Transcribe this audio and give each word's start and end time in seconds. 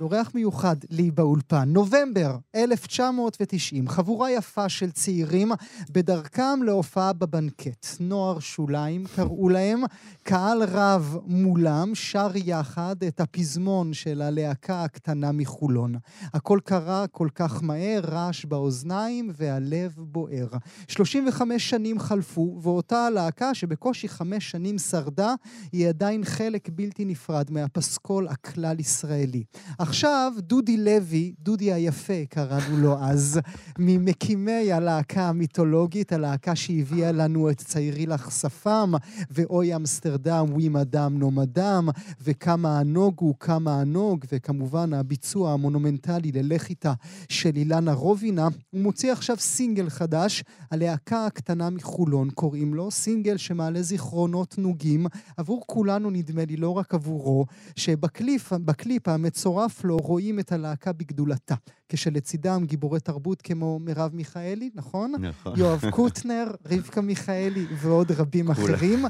אורח 0.00 0.30
מיוחד 0.34 0.76
לי 0.90 1.10
באולפן, 1.10 1.68
נובמבר 1.68 2.36
1990, 2.56 3.88
חבורה 3.88 4.30
יפה 4.30 4.68
של 4.68 4.90
צעירים 4.90 5.52
בדרכם 5.90 6.62
להופעה 6.62 7.12
בבנקט. 7.12 7.86
נוער 8.00 8.38
שוליים 8.38 9.04
קראו 9.16 9.48
להם, 9.48 9.82
קהל 10.22 10.62
רב 10.62 11.16
מולם 11.26 11.94
שר 11.94 12.30
יחד 12.34 12.96
את 13.08 13.20
הפזמון 13.20 13.92
של 13.92 14.22
הלהקה 14.22 14.84
הקטנה 14.84 15.32
מחולון. 15.32 15.94
הכל 16.34 16.58
קרה 16.64 17.06
כל 17.06 17.28
כך 17.34 17.62
מהר, 17.62 18.00
רעש 18.04 18.44
באוזניים 18.44 19.30
והלב 19.36 19.94
בוער. 19.98 20.48
35 20.88 21.70
שנים 21.70 21.98
חלפו, 21.98 22.58
ואותה 22.62 23.06
הלהקה 23.06 23.54
שבקושי 23.54 24.08
חמש 24.08 24.50
שנים 24.50 24.78
שרדה, 24.78 25.34
היא 25.72 25.88
עדיין 25.88 26.24
חלק 26.24 26.68
בלתי 26.72 27.04
נפרד 27.04 27.50
מהפסקול 27.50 28.28
הכלל-ישראלי. 28.28 29.42
עכשיו, 29.88 30.32
דודי 30.38 30.76
לוי, 30.76 31.34
דודי 31.40 31.72
היפה 31.72 32.26
קראנו 32.28 32.76
לו 32.76 32.98
אז, 33.00 33.40
ממקימי 33.78 34.72
הלהקה 34.72 35.28
המיתולוגית, 35.28 36.12
הלהקה 36.12 36.56
שהביאה 36.56 37.12
לנו 37.12 37.50
את 37.50 37.56
ציירי 37.58 38.06
לך 38.06 38.30
שפם, 38.32 38.92
ואוי 39.30 39.76
אמסטרדם, 39.76 40.46
ווי 40.50 40.68
מדם 40.68 41.14
נו 41.18 41.30
מדם, 41.30 41.88
וכמה 42.24 42.78
הנוג 42.78 43.14
הוא 43.18 43.34
כמה 43.40 43.80
הנוג, 43.80 44.24
וכמובן 44.32 44.92
הביצוע 44.92 45.52
המונומנטלי 45.52 46.32
ללך 46.32 46.68
איתה 46.68 46.92
של 47.28 47.56
אילנה 47.56 47.92
רובינא, 47.92 48.48
הוא 48.70 48.80
מוציא 48.80 49.12
עכשיו 49.12 49.36
סינגל 49.36 49.88
חדש, 49.88 50.44
הלהקה 50.70 51.26
הקטנה 51.26 51.70
מחולון 51.70 52.30
קוראים 52.30 52.74
לו, 52.74 52.90
סינגל 52.90 53.36
שמעלה 53.36 53.82
זיכרונות 53.82 54.58
נוגים, 54.58 55.06
עבור 55.36 55.62
כולנו 55.66 56.10
נדמה 56.10 56.44
לי, 56.44 56.56
לא 56.56 56.70
רק 56.70 56.94
עבורו, 56.94 57.46
שבקליפ 57.76 59.08
המצורף 59.08 59.75
לו 59.84 59.96
רואים 59.96 60.38
את 60.38 60.52
הלהקה 60.52 60.92
בגדולתה, 60.92 61.54
כשלצידם 61.88 62.62
גיבורי 62.66 63.00
תרבות 63.00 63.42
כמו 63.42 63.78
מרב 63.78 64.10
מיכאלי, 64.14 64.70
נכון? 64.74 65.12
נכון. 65.18 65.58
יואב 65.58 65.90
קוטנר, 65.90 66.50
רבקה 66.70 67.00
מיכאלי 67.00 67.66
ועוד 67.80 68.12
רבים 68.12 68.50
אחרים. 68.50 69.04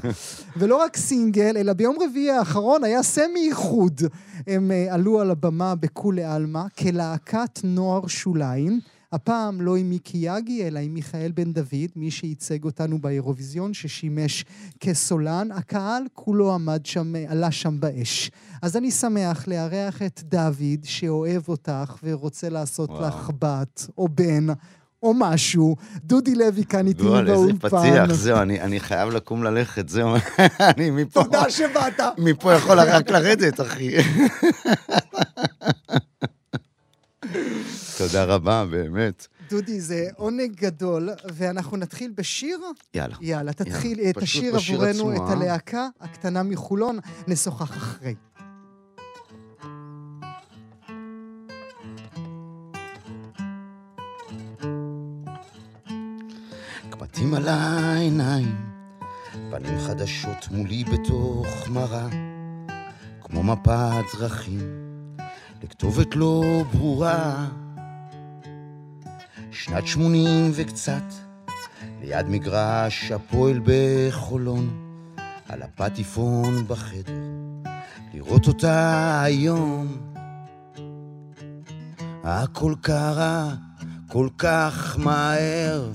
ולא 0.57 0.75
רק 0.75 0.97
סינגל, 0.97 1.57
אלא 1.57 1.73
ביום 1.73 1.95
רביעי 2.01 2.31
האחרון 2.31 2.83
היה 2.83 3.03
סמי 3.03 3.47
איחוד. 3.47 4.01
הם 4.47 4.71
uh, 4.71 4.93
עלו 4.93 5.19
על 5.21 5.31
הבמה 5.31 5.75
בכולי 5.75 6.23
עלמא 6.23 6.63
כלהקת 6.77 7.59
נוער 7.63 8.07
שוליים. 8.07 8.79
הפעם 9.11 9.61
לא 9.61 9.75
עם 9.75 9.89
מיקי 9.89 10.17
יגי, 10.21 10.67
אלא 10.67 10.79
עם 10.79 10.93
מיכאל 10.93 11.31
בן 11.31 11.53
דוד, 11.53 11.89
מי 11.95 12.11
שייצג 12.11 12.63
אותנו 12.63 13.01
באירוויזיון, 13.01 13.73
ששימש 13.73 14.45
כסולן. 14.79 15.51
הקהל 15.51 16.03
כולו 16.13 16.53
עמד 16.53 16.85
שם, 16.85 17.13
עלה 17.27 17.51
שם 17.51 17.79
באש. 17.79 18.31
אז 18.61 18.77
אני 18.77 18.91
שמח 18.91 19.47
לארח 19.47 20.01
את 20.01 20.21
דוד, 20.23 20.83
שאוהב 20.83 21.41
אותך 21.47 21.95
ורוצה 22.03 22.49
לעשות 22.49 22.89
וואו. 22.89 23.01
לך 23.01 23.31
בת 23.39 23.87
או 23.97 24.07
בן. 24.07 24.47
או 25.03 25.13
משהו, 25.17 25.75
דודי 26.03 26.35
לוי 26.35 26.65
כאן 26.65 26.87
איתי 26.87 27.03
גול, 27.03 27.19
איזה 27.19 27.31
באולפן. 27.33 27.69
פתיח, 27.69 28.13
זהו, 28.13 28.37
אני 28.37 28.61
אני 28.61 28.79
חייב 28.79 29.09
לקום 29.09 29.43
ללכת, 29.43 29.89
זהו. 29.89 30.15
אני 30.75 30.91
מפה, 30.91 31.23
תודה 31.23 31.49
שבאת. 31.49 31.99
מפה 32.17 32.53
יכול 32.53 32.79
רק 32.79 33.09
לרדת, 33.09 33.61
אחי. 33.61 33.89
תודה 37.97 38.23
רבה, 38.23 38.65
באמת. 38.65 39.27
דודי, 39.49 39.81
זה 39.81 40.07
עונג 40.15 40.51
גדול, 40.55 41.09
ואנחנו 41.33 41.77
נתחיל 41.77 42.11
בשיר? 42.15 42.59
יאללה. 42.93 43.15
יאללה, 43.21 43.53
תתחיל, 43.53 43.99
יאללה, 43.99 44.09
את 44.09 44.17
השיר 44.17 44.55
עבורנו, 44.55 44.89
עצמו, 44.89 45.15
את 45.15 45.19
אה? 45.19 45.31
הלהקה 45.31 45.87
הקטנה 46.01 46.43
מחולון, 46.43 46.99
נשוחח 47.27 47.77
אחרי. 47.77 48.15
קמטים 56.89 57.33
על 57.33 57.47
העיניים, 57.47 58.55
פנים 59.51 59.79
חדשות 59.79 60.47
מולי 60.51 60.83
בתוך 60.83 61.69
מראה, 61.69 62.07
כמו 63.21 63.43
מפת 63.43 64.19
דרכים, 64.19 64.59
לכתובת 65.63 66.15
לא 66.15 66.43
ברורה. 66.73 67.47
שנת 69.63 69.87
שמונים 69.87 70.51
וקצת, 70.53 71.03
ליד 72.01 72.25
מגרש 72.29 73.11
הפועל 73.11 73.59
בחולון, 73.63 74.69
על 75.49 75.61
הפטיפון 75.61 76.67
בחדר, 76.67 77.13
לראות 78.13 78.47
אותה 78.47 79.21
היום. 79.23 79.97
הכל 82.23 82.73
קרה 82.81 83.49
כל 84.07 84.29
כך 84.37 84.99
מהר, 84.99 85.91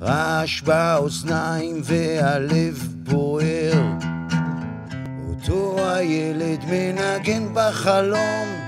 רעש 0.00 0.62
באוזניים 0.62 1.80
והלב 1.84 2.94
בוער. 3.02 3.84
אותו 5.28 5.76
הילד 5.88 6.64
מנגן 6.70 7.54
בחלום, 7.54 8.65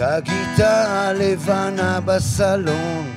אותה 0.00 0.20
גיטרה 0.20 1.12
לבנה 1.12 2.00
בסלון. 2.00 3.14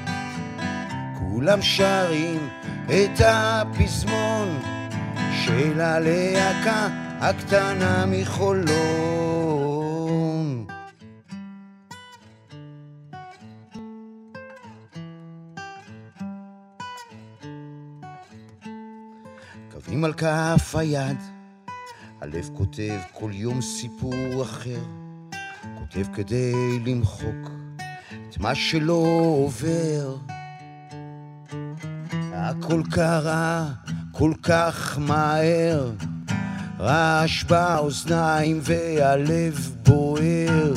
כולם 1.20 1.62
שרים 1.62 2.50
את 2.86 3.22
הפזמון 3.26 4.60
של 5.46 5.82
הלהקה 5.82 6.88
הקטנה 7.20 8.06
מחולון. 8.08 8.76
קווים 19.72 20.06
על 20.06 20.14
כף 20.14 20.76
היד, 20.76 21.18
הלב 22.22 22.50
כותב 22.58 23.00
כל 23.14 23.32
יום 23.34 23.62
סיפור 23.62 24.44
אחר, 24.44 24.80
כותב 25.94 26.08
כדי 26.14 26.80
למחוק 26.86 27.52
את 28.30 28.38
מה 28.38 28.56
שלא 28.56 29.06
עובר. 29.44 30.16
הכל 32.34 32.82
קרה 32.92 33.68
כל 34.12 34.34
כך 34.44 35.00
מהר, 35.00 35.92
רעש 36.80 37.44
באוזניים 37.44 38.60
והלב 38.62 39.72
בוער. 39.84 40.74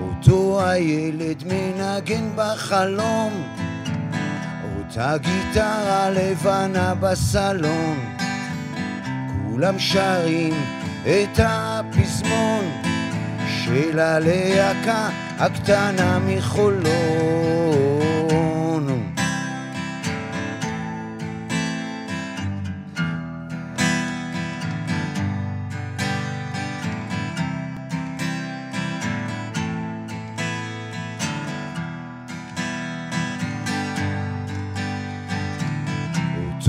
אותו 0.00 0.60
הילד 0.68 1.44
מנגן 1.46 2.30
בחלום, 2.36 3.32
אותה 4.78 5.16
גיטרה 5.18 6.10
לבנה 6.10 6.94
בסלון. 6.94 7.98
כולם 9.50 9.78
שרים 9.78 10.54
את 11.02 11.38
הפזמון 11.38 12.91
של 13.64 13.98
הלהקה 13.98 15.08
הקטנה 15.38 16.18
מחולון. 16.18 17.52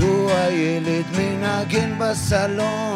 אותו 0.00 0.30
הילד 0.36 1.04
מנגן 1.18 1.98
בסלון, 1.98 2.93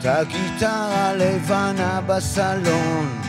אותה 0.00 0.24
גיטרה 0.24 1.12
לבנה 1.14 2.00
בסלון. 2.00 3.20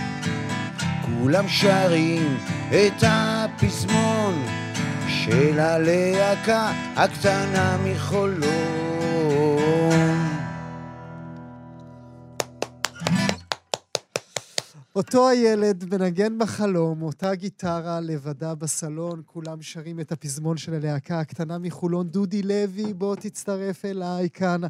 כולם 1.05 1.47
שרים 1.47 2.37
את 2.69 3.03
הפזמון 3.07 4.33
של 5.07 5.59
הלהקה 5.59 6.71
הקטנה 6.95 7.77
מחולון. 7.85 9.21
אותו 14.95 15.29
הילד 15.29 15.95
מנגן 15.95 16.37
בחלום, 16.37 17.01
אותה 17.01 17.35
גיטרה 17.35 17.99
לבדה 17.99 18.55
בסלון, 18.55 19.21
כולם 19.25 19.61
שרים 19.61 19.99
את 19.99 20.11
הפזמון 20.11 20.57
של 20.57 20.73
הלהקה 20.73 21.19
הקטנה 21.19 21.57
מחולון. 21.57 22.07
דודי 22.07 22.43
לוי, 22.43 22.93
בוא 22.93 23.15
תצטרף 23.15 23.85
אליי 23.85 24.29
כאן, 24.33 24.61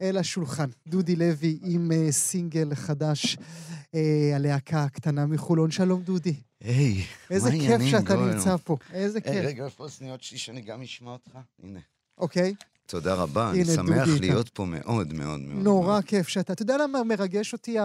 אל 0.00 0.16
השולחן. 0.16 0.68
דודי 0.86 1.16
לוי 1.16 1.58
עם 1.62 1.90
uh, 1.90 2.12
סינגל 2.12 2.74
חדש, 2.74 3.36
uh, 3.36 3.96
הלהקה 4.34 4.84
הקטנה 4.84 5.26
מחולון. 5.26 5.70
שלום, 5.70 6.02
דודי. 6.02 6.34
היי, 6.60 6.94
מה 6.94 7.04
איזה 7.30 7.48
העניינים, 7.48 7.78
כיף 7.78 7.90
שאתה 7.90 8.16
גואל? 8.16 8.34
נמצא 8.34 8.56
פה, 8.56 8.76
איזה 8.92 9.20
כיף. 9.20 9.44
רגע, 9.44 9.64
איפה 9.64 9.86
השניות 9.86 10.22
שלי 10.22 10.38
שאני 10.38 10.60
גם 10.60 10.82
אשמע 10.82 11.10
אותך? 11.10 11.38
הנה. 11.62 11.80
אוקיי? 12.18 12.54
תודה 12.86 13.14
רבה, 13.14 13.50
אני 13.50 13.64
שמח. 13.64 14.08
להיות 14.20 14.48
פה 14.48 14.64
מאוד 14.64 15.12
מאוד 15.12 15.40
מאוד. 15.40 15.62
נורא. 15.62 16.00
כיף 16.00 16.28
שאתה... 16.28 16.52
אתה 16.52 16.62
יודע 16.62 16.76
למה 16.76 17.04
מרגש 17.04 17.52
אותי 17.52 17.76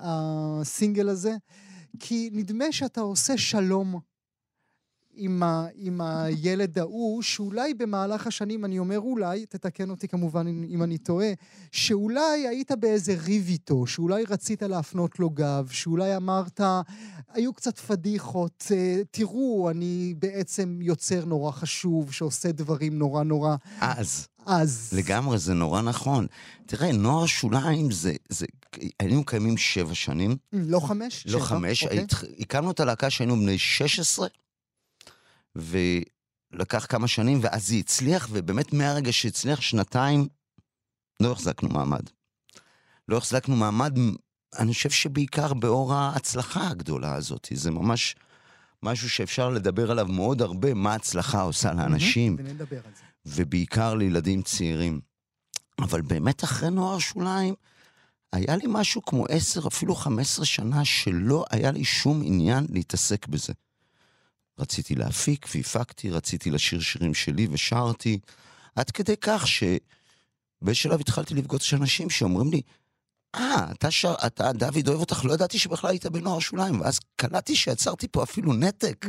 הסינגל 0.00 1.08
הזה? 1.08 1.32
כי 1.98 2.30
נדמה 2.32 2.64
שאתה 2.70 3.00
עושה 3.00 3.38
שלום 3.38 4.00
עם, 5.18 5.42
ה, 5.42 5.66
עם 5.74 6.00
הילד 6.00 6.78
ההוא, 6.78 7.22
שאולי 7.22 7.74
במהלך 7.74 8.26
השנים, 8.26 8.64
אני 8.64 8.78
אומר 8.78 8.98
אולי, 8.98 9.46
תתקן 9.46 9.90
אותי 9.90 10.08
כמובן 10.08 10.46
אם, 10.46 10.64
אם 10.70 10.82
אני 10.82 10.98
טועה, 10.98 11.28
שאולי 11.72 12.20
היית 12.48 12.72
באיזה 12.72 13.14
ריב 13.24 13.46
איתו, 13.48 13.86
שאולי 13.86 14.24
רצית 14.28 14.62
להפנות 14.62 15.18
לו 15.18 15.30
גב, 15.30 15.68
שאולי 15.70 16.16
אמרת, 16.16 16.60
היו 17.32 17.52
קצת 17.52 17.78
פדיחות, 17.78 18.64
אה, 18.70 19.00
תראו, 19.10 19.70
אני 19.70 20.14
בעצם 20.18 20.78
יוצר 20.82 21.24
נורא 21.24 21.52
חשוב, 21.52 22.12
שעושה 22.12 22.52
דברים 22.52 22.98
נורא 22.98 23.22
נורא... 23.22 23.56
אז, 23.80 24.26
אז... 24.46 24.92
לגמרי, 24.96 25.38
זה 25.38 25.54
נורא 25.54 25.82
נכון. 25.82 26.26
תראה, 26.66 26.92
נוער 26.92 27.26
שוליים 27.26 27.90
זה... 27.90 28.12
זה- 28.28 28.46
היינו 29.00 29.24
קיימים 29.24 29.56
שבע 29.56 29.94
שנים, 29.94 30.36
לא 30.52 30.80
חמש? 30.80 31.26
לא 31.26 31.38
שבע, 31.38 31.40
חמש. 31.46 31.82
אוקיי. 31.84 32.06
הקמנו 32.40 32.70
את 32.70 32.80
הלהקה 32.80 33.08
כשהיינו 33.08 33.36
בני 33.36 33.58
16, 33.58 34.26
ולקח 35.58 36.86
כמה 36.88 37.08
שנים, 37.08 37.38
ואז 37.42 37.68
זה 37.68 37.74
הצליח, 37.74 38.28
ובאמת 38.32 38.72
מהרגע 38.72 39.12
שהצליח, 39.12 39.60
שנתיים, 39.60 40.28
לא 41.22 41.32
החזקנו 41.32 41.68
מעמד. 41.68 42.02
לא 43.08 43.16
החזקנו 43.16 43.56
מעמד, 43.56 43.98
אני 44.58 44.72
חושב 44.72 44.90
שבעיקר 44.90 45.54
באור 45.54 45.94
ההצלחה 45.94 46.68
הגדולה 46.68 47.14
הזאת. 47.14 47.48
זה 47.54 47.70
ממש 47.70 48.16
משהו 48.82 49.10
שאפשר 49.10 49.50
לדבר 49.50 49.90
עליו 49.90 50.06
מאוד 50.06 50.42
הרבה, 50.42 50.74
מה 50.74 50.94
הצלחה 50.94 51.40
עושה 51.40 51.72
לאנשים. 51.72 52.36
ובעיקר 53.26 53.94
לילדים 53.94 54.42
צעירים. 54.42 55.00
אבל 55.78 56.00
באמת 56.00 56.44
אחרי 56.44 56.70
נוער 56.70 56.98
שוליים, 56.98 57.54
היה 58.32 58.56
לי 58.56 58.64
משהו 58.68 59.02
כמו 59.02 59.26
עשר, 59.28 59.66
אפילו 59.66 59.94
חמש 59.94 60.26
עשרה 60.26 60.44
שנה, 60.44 60.84
שלא 60.84 61.44
היה 61.50 61.70
לי 61.70 61.84
שום 61.84 62.22
עניין 62.24 62.66
להתעסק 62.70 63.26
בזה. 63.26 63.52
רציתי 64.58 64.94
להפיק 64.94 65.46
והפקתי, 65.54 66.10
רציתי 66.10 66.50
לשיר 66.50 66.80
שירים 66.80 67.14
שלי 67.14 67.48
ושרתי, 67.50 68.18
עד 68.76 68.90
כדי 68.90 69.14
כך 69.20 69.44
שבשלב 69.46 71.00
התחלתי 71.00 71.34
לפגוש 71.34 71.74
אנשים 71.74 72.10
שאומרים 72.10 72.50
לי, 72.50 72.62
אה, 73.34 73.66
אתה 73.72 73.90
שר, 73.90 74.14
אתה, 74.26 74.52
דוד 74.52 74.88
אוהב 74.88 75.00
אותך, 75.00 75.24
לא 75.24 75.32
ידעתי 75.32 75.58
שבכלל 75.58 75.90
היית 75.90 76.06
בנוער 76.06 76.38
שוליים, 76.38 76.80
ואז 76.80 77.00
קלטתי 77.16 77.56
שיצרתי 77.56 78.08
פה 78.08 78.22
אפילו 78.22 78.52
נתק. 78.52 79.06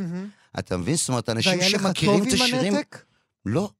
אתה 0.58 0.76
מבין? 0.76 0.96
זאת 0.96 1.08
אומרת, 1.08 1.28
אנשים 1.28 1.58
והיה 1.58 1.70
לך 1.70 1.82
שמכירים 1.82 2.18
טוב 2.18 2.28
את 2.28 2.34
עם 2.34 2.42
השירים... 2.42 2.74
הנתק? 2.74 3.04
לא. 3.46 3.70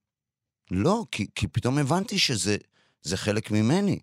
לא, 0.70 1.04
כי, 1.10 1.26
כי 1.34 1.48
פתאום 1.48 1.78
הבנתי 1.78 2.18
שזה 2.18 2.56
זה 3.02 3.16
חלק 3.16 3.50
ממני. 3.50 3.98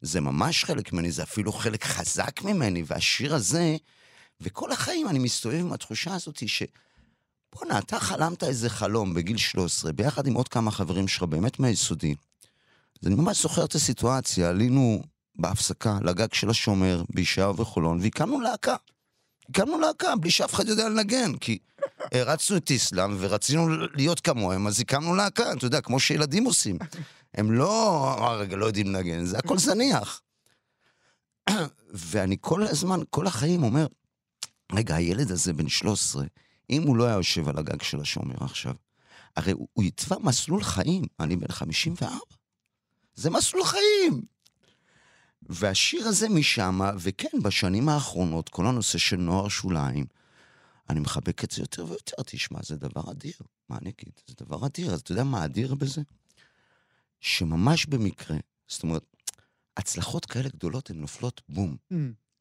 זה 0.00 0.20
ממש 0.20 0.64
חלק 0.64 0.92
ממני, 0.92 1.10
זה 1.10 1.22
אפילו 1.22 1.52
חלק 1.52 1.84
חזק 1.84 2.42
ממני, 2.42 2.82
והשיר 2.86 3.34
הזה, 3.34 3.76
וכל 4.40 4.72
החיים 4.72 5.08
אני 5.08 5.18
מסתובב 5.18 5.60
עם 5.60 5.72
התחושה 5.72 6.14
הזאת 6.14 6.48
ש... 6.48 6.62
בואנה, 7.60 7.78
אתה 7.78 8.00
חלמת 8.00 8.42
איזה 8.44 8.70
חלום 8.70 9.14
בגיל 9.14 9.36
13, 9.36 9.92
ביחד 9.92 10.26
עם 10.26 10.34
עוד 10.34 10.48
כמה 10.48 10.70
חברים 10.70 11.08
שלך, 11.08 11.22
באמת 11.22 11.60
מהיסודי. 11.60 12.14
אז 13.02 13.06
אני 13.08 13.14
ממש 13.14 13.42
זוכר 13.42 13.64
את 13.64 13.74
הסיטואציה, 13.74 14.48
עלינו 14.48 15.02
בהפסקה 15.38 15.98
לגג 16.02 16.32
של 16.32 16.50
השומר, 16.50 17.02
בישעיהו 17.10 17.56
וחולון, 17.56 17.98
והקמנו 18.02 18.40
להקה. 18.40 18.76
הקמנו 19.50 19.78
להקה 19.80 20.16
בלי 20.16 20.30
שאף 20.30 20.54
אחד 20.54 20.68
יודע 20.68 20.88
לנגן, 20.88 21.36
כי 21.36 21.58
הרצנו 22.12 22.56
את 22.56 22.70
איסלאם 22.70 23.16
ורצינו 23.18 23.68
להיות 23.94 24.20
כמוהם, 24.20 24.66
אז 24.66 24.80
הקמנו 24.80 25.14
להקה, 25.14 25.52
אתה 25.52 25.66
יודע, 25.66 25.80
כמו 25.80 26.00
שילדים 26.00 26.44
עושים. 26.44 26.78
הם 27.34 27.52
לא, 27.52 28.14
"אה, 28.18 28.32
רגע, 28.36 28.56
לא 28.56 28.66
יודעים 28.66 28.86
לנגן, 28.86 29.24
זה 29.24 29.38
הכל 29.38 29.58
זניח. 29.58 30.20
ואני 32.10 32.36
כל 32.40 32.62
הזמן, 32.62 33.00
כל 33.10 33.26
החיים 33.26 33.62
אומר, 33.62 33.86
רגע, 34.72 34.94
הילד 34.94 35.30
הזה 35.30 35.52
בן 35.52 35.68
13, 35.68 36.24
אם 36.70 36.82
הוא 36.82 36.96
לא 36.96 37.04
היה 37.04 37.14
יושב 37.14 37.48
על 37.48 37.58
הגג 37.58 37.82
של 37.82 38.00
השומר 38.00 38.34
עכשיו, 38.40 38.74
הרי 39.36 39.52
הוא, 39.52 39.68
הוא 39.72 39.84
יתבע 39.84 40.16
מסלול 40.22 40.62
חיים, 40.62 41.04
אני 41.20 41.36
בן 41.36 41.48
54. 41.48 42.16
זה 43.14 43.30
מסלול 43.30 43.64
חיים. 43.64 44.22
והשיר 45.42 46.08
הזה 46.08 46.28
משם, 46.28 46.80
וכן, 46.98 47.42
בשנים 47.42 47.88
האחרונות, 47.88 48.48
כל 48.48 48.66
הנושא 48.66 48.98
של 48.98 49.16
נוער 49.16 49.48
שוליים, 49.48 50.04
אני 50.90 51.00
מחבק 51.00 51.44
את 51.44 51.50
זה 51.50 51.62
יותר 51.62 51.84
ויותר. 51.84 52.22
תשמע, 52.26 52.58
זה 52.62 52.76
דבר 52.76 53.10
אדיר. 53.10 53.34
מה 53.68 53.78
אני 53.78 53.90
אגיד? 53.90 54.12
זה 54.26 54.34
דבר 54.40 54.66
אדיר. 54.66 54.94
אז 54.94 55.00
אתה 55.00 55.12
יודע 55.12 55.24
מה 55.24 55.44
אדיר 55.44 55.74
בזה? 55.74 56.02
שממש 57.20 57.86
במקרה, 57.86 58.36
זאת 58.68 58.82
אומרת, 58.82 59.02
הצלחות 59.76 60.26
כאלה 60.26 60.48
גדולות 60.48 60.90
הן 60.90 60.96
נופלות 60.96 61.42
בום. 61.48 61.76
Mm. 61.92 61.94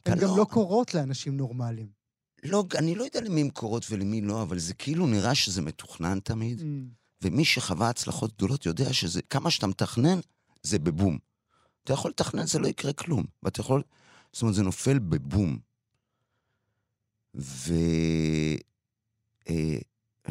הן 0.05 0.19
גם 0.19 0.27
לא- 0.27 0.37
לא 0.37 0.45
קורות 0.45 0.93
לאנשים 0.93 1.37
נורמליים. 1.37 1.87
לא, 2.45 2.65
אני 2.77 2.95
לא 2.95 3.03
יודע 3.03 3.21
למי 3.21 3.41
הן 3.41 3.49
קורות 3.49 3.85
ולמי 3.89 4.21
לא, 4.21 4.41
אבל 4.41 4.59
זה 4.59 4.73
כאילו 4.73 5.07
נראה 5.07 5.35
שזה 5.35 5.61
מתוכנן 5.61 6.19
תמיד. 6.19 6.59
Mm. 6.59 6.63
ומי 7.21 7.45
שחווה 7.45 7.89
הצלחות 7.89 8.33
גדולות 8.37 8.65
יודע 8.65 8.93
שזה, 8.93 9.21
כמה 9.21 9.51
שאתה 9.51 9.67
מתכנן, 9.67 10.19
זה 10.63 10.79
בבום. 10.79 11.17
אתה 11.83 11.93
יכול 11.93 12.11
לתכנן, 12.11 12.45
זה 12.45 12.59
לא 12.59 12.67
יקרה 12.67 12.93
כלום. 12.93 13.25
ואתה 13.43 13.61
יכול, 13.61 13.83
זאת 14.33 14.41
אומרת, 14.41 14.55
זה 14.55 14.63
נופל 14.63 14.99
בבום. 14.99 15.57
ו... 17.35 17.73
אה, 19.49 19.77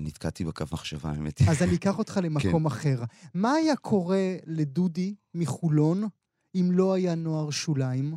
נתקעתי 0.00 0.44
בקו 0.44 0.64
מחשבה, 0.72 1.10
האמת 1.10 1.38
היא. 1.38 1.50
אז 1.50 1.62
אני 1.62 1.74
אקח 1.74 1.98
אותך 1.98 2.12
כן. 2.14 2.22
למקום 2.22 2.66
אחר. 2.66 3.02
מה 3.34 3.52
היה 3.52 3.76
קורה 3.76 4.36
לדודי 4.46 5.14
מחולון 5.34 6.08
אם 6.54 6.70
לא 6.72 6.92
היה 6.92 7.14
נוער 7.14 7.50
שוליים? 7.50 8.16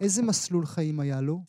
איזה 0.00 0.22
מסלול 0.22 0.66
חיים 0.66 1.00
היה 1.00 1.20
לו? 1.20 1.44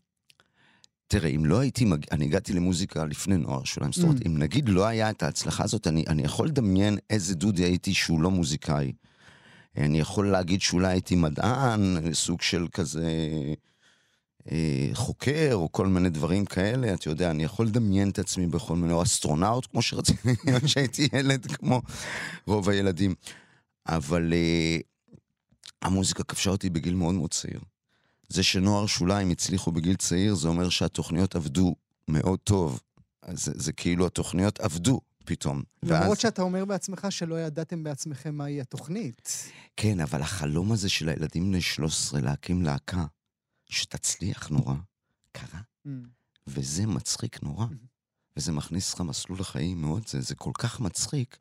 תראה, 1.12 1.30
אם 1.30 1.46
לא 1.46 1.60
הייתי, 1.60 1.86
מג... 1.86 2.06
אני 2.12 2.26
הגעתי 2.26 2.54
למוזיקה 2.54 3.06
לפני 3.06 3.38
נוער 3.38 3.64
שוליים, 3.64 3.94
זאת 3.94 4.04
אומרת. 4.04 4.26
אם 4.26 4.38
נגיד 4.38 4.70
לא 4.70 4.86
היה 4.86 5.10
את 5.10 5.24
ההצלחה 5.24 5.64
הזאת, 5.64 5.88
אני, 5.88 6.04
אני 6.08 6.24
יכול 6.24 6.48
לדמיין 6.48 6.98
איזה 7.10 7.36
דודי 7.36 7.64
הייתי 7.64 7.94
שהוא 7.94 8.22
לא 8.22 8.32
מוזיקאי. 8.32 8.92
אני 9.78 10.00
יכול 10.00 10.32
להגיד 10.32 10.62
שאולי 10.62 10.88
הייתי 10.88 11.16
מדען, 11.16 12.14
סוג 12.14 12.42
של 12.42 12.68
כזה 12.74 13.10
אה, 14.52 14.90
חוקר, 14.94 15.50
או 15.54 15.72
כל 15.72 15.88
מיני 15.88 16.10
דברים 16.10 16.46
כאלה, 16.46 16.94
אתה 16.94 17.10
יודע, 17.10 17.32
אני 17.32 17.44
יכול 17.44 17.66
לדמיין 17.66 18.10
את 18.10 18.20
עצמי 18.20 18.48
בכל 18.48 18.76
מיני, 18.76 18.94
או 18.94 19.04
אסטרונאוט, 19.04 19.66
כמו 19.72 19.82
שרציתי 19.82 20.30
להיות 20.46 20.70
שהייתי 20.70 21.10
ילד, 21.14 21.46
כמו 21.46 21.82
רוב 22.48 22.70
הילדים. 22.70 23.14
אבל 23.88 24.34
אה, 24.34 24.78
המוזיקה 25.82 26.24
כבשה 26.24 26.50
אותי 26.50 26.70
בגיל 26.70 26.96
מאוד 26.96 27.16
מאוד 27.16 27.32
צעיר. 27.32 27.60
זה 28.30 28.44
שנוער 28.44 28.86
שוליים 28.86 29.30
הצליחו 29.30 29.72
בגיל 29.72 29.96
צעיר, 29.96 30.36
זה 30.36 30.48
אומר 30.48 30.70
שהתוכניות 30.70 31.36
עבדו 31.36 31.76
מאוד 32.08 32.40
טוב. 32.40 32.80
אז 33.22 33.46
זה, 33.46 33.52
זה 33.56 33.74
כאילו 33.74 34.06
התוכניות 34.06 34.60
עבדו 34.60 35.02
פתאום. 35.26 35.64
למרות 35.84 36.20
שאתה 36.20 36.42
אומר 36.42 36.66
בעצמך 36.66 37.08
שלא 37.10 37.40
ידעתם 37.40 37.84
בעצמכם 37.84 38.36
מהי 38.36 38.62
התוכנית. 38.62 39.44
כן, 39.78 40.00
אבל 40.00 40.22
החלום 40.22 40.72
הזה 40.72 40.90
של 40.90 41.10
הילדים 41.10 41.52
בני 41.52 41.62
13 41.62 42.22
להקים 42.22 42.62
להקה, 42.62 43.06
שתצליח 43.70 44.50
נורא, 44.50 44.76
קרה. 45.32 45.60
Mm. 45.88 45.90
וזה 46.48 46.88
מצחיק 46.88 47.44
נורא. 47.44 47.66
וזה 48.38 48.52
מכניס 48.52 48.94
לך 48.94 49.02
מסלול 49.02 49.40
לחיים 49.40 49.82
מאוד, 49.82 50.08
זה, 50.08 50.22
זה 50.22 50.36
כל 50.36 50.52
כך 50.54 50.80
מצחיק, 50.80 51.38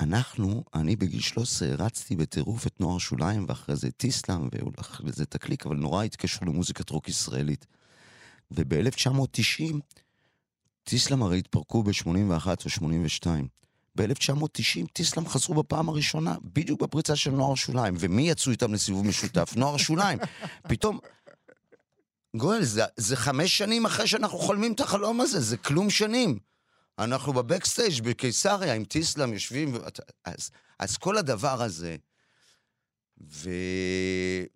שאנחנו, 0.00 0.64
אני 0.74 0.96
בגיל 0.96 1.20
13 1.20 1.68
הרצתי 1.68 2.16
בטירוף 2.16 2.66
את 2.66 2.80
נוער 2.80 2.98
שוליים, 2.98 3.44
ואחרי 3.48 3.76
זה 3.76 3.88
את 3.88 4.04
איסלאם, 4.04 4.48
ואחרי 4.76 5.12
זה 5.12 5.26
תקליק, 5.26 5.66
אבל 5.66 5.76
נורא 5.76 6.04
התקשרו 6.04 6.46
למוזיקת 6.46 6.90
רוק 6.90 7.08
ישראלית. 7.08 7.66
וב-1990, 8.50 9.74
טיסלאם 10.84 11.22
הרי 11.22 11.38
התפרקו 11.38 11.82
ב-81 11.82 12.46
או 12.64 12.70
82. 12.70 13.48
ב-1990 13.96 14.86
טיסלאם 14.92 15.28
חזרו 15.28 15.54
בפעם 15.54 15.88
הראשונה, 15.88 16.36
בדיוק 16.44 16.82
בפריצה 16.82 17.16
של 17.16 17.30
נוער 17.30 17.54
שוליים. 17.54 17.94
ומי 17.98 18.30
יצאו 18.30 18.52
איתם 18.52 18.74
לסיבוב 18.74 19.06
משותף? 19.06 19.52
נוער 19.56 19.76
שוליים. 19.76 20.18
פתאום... 20.68 20.98
גואל, 22.36 22.64
זה, 22.64 22.82
זה 22.96 23.16
חמש 23.16 23.58
שנים 23.58 23.86
אחרי 23.86 24.06
שאנחנו 24.06 24.38
חולמים 24.38 24.72
את 24.72 24.80
החלום 24.80 25.20
הזה, 25.20 25.40
זה 25.40 25.56
כלום 25.56 25.90
שנים. 25.90 26.38
אנחנו 26.98 27.32
בבקסטייג' 27.32 28.02
בקיסריה 28.02 28.74
עם 28.74 28.84
טיסלאם 28.84 29.32
יושבים. 29.32 29.74
אז, 30.24 30.50
אז 30.78 30.96
כל 30.96 31.18
הדבר 31.18 31.62
הזה, 31.62 31.96
ו... 33.20 33.50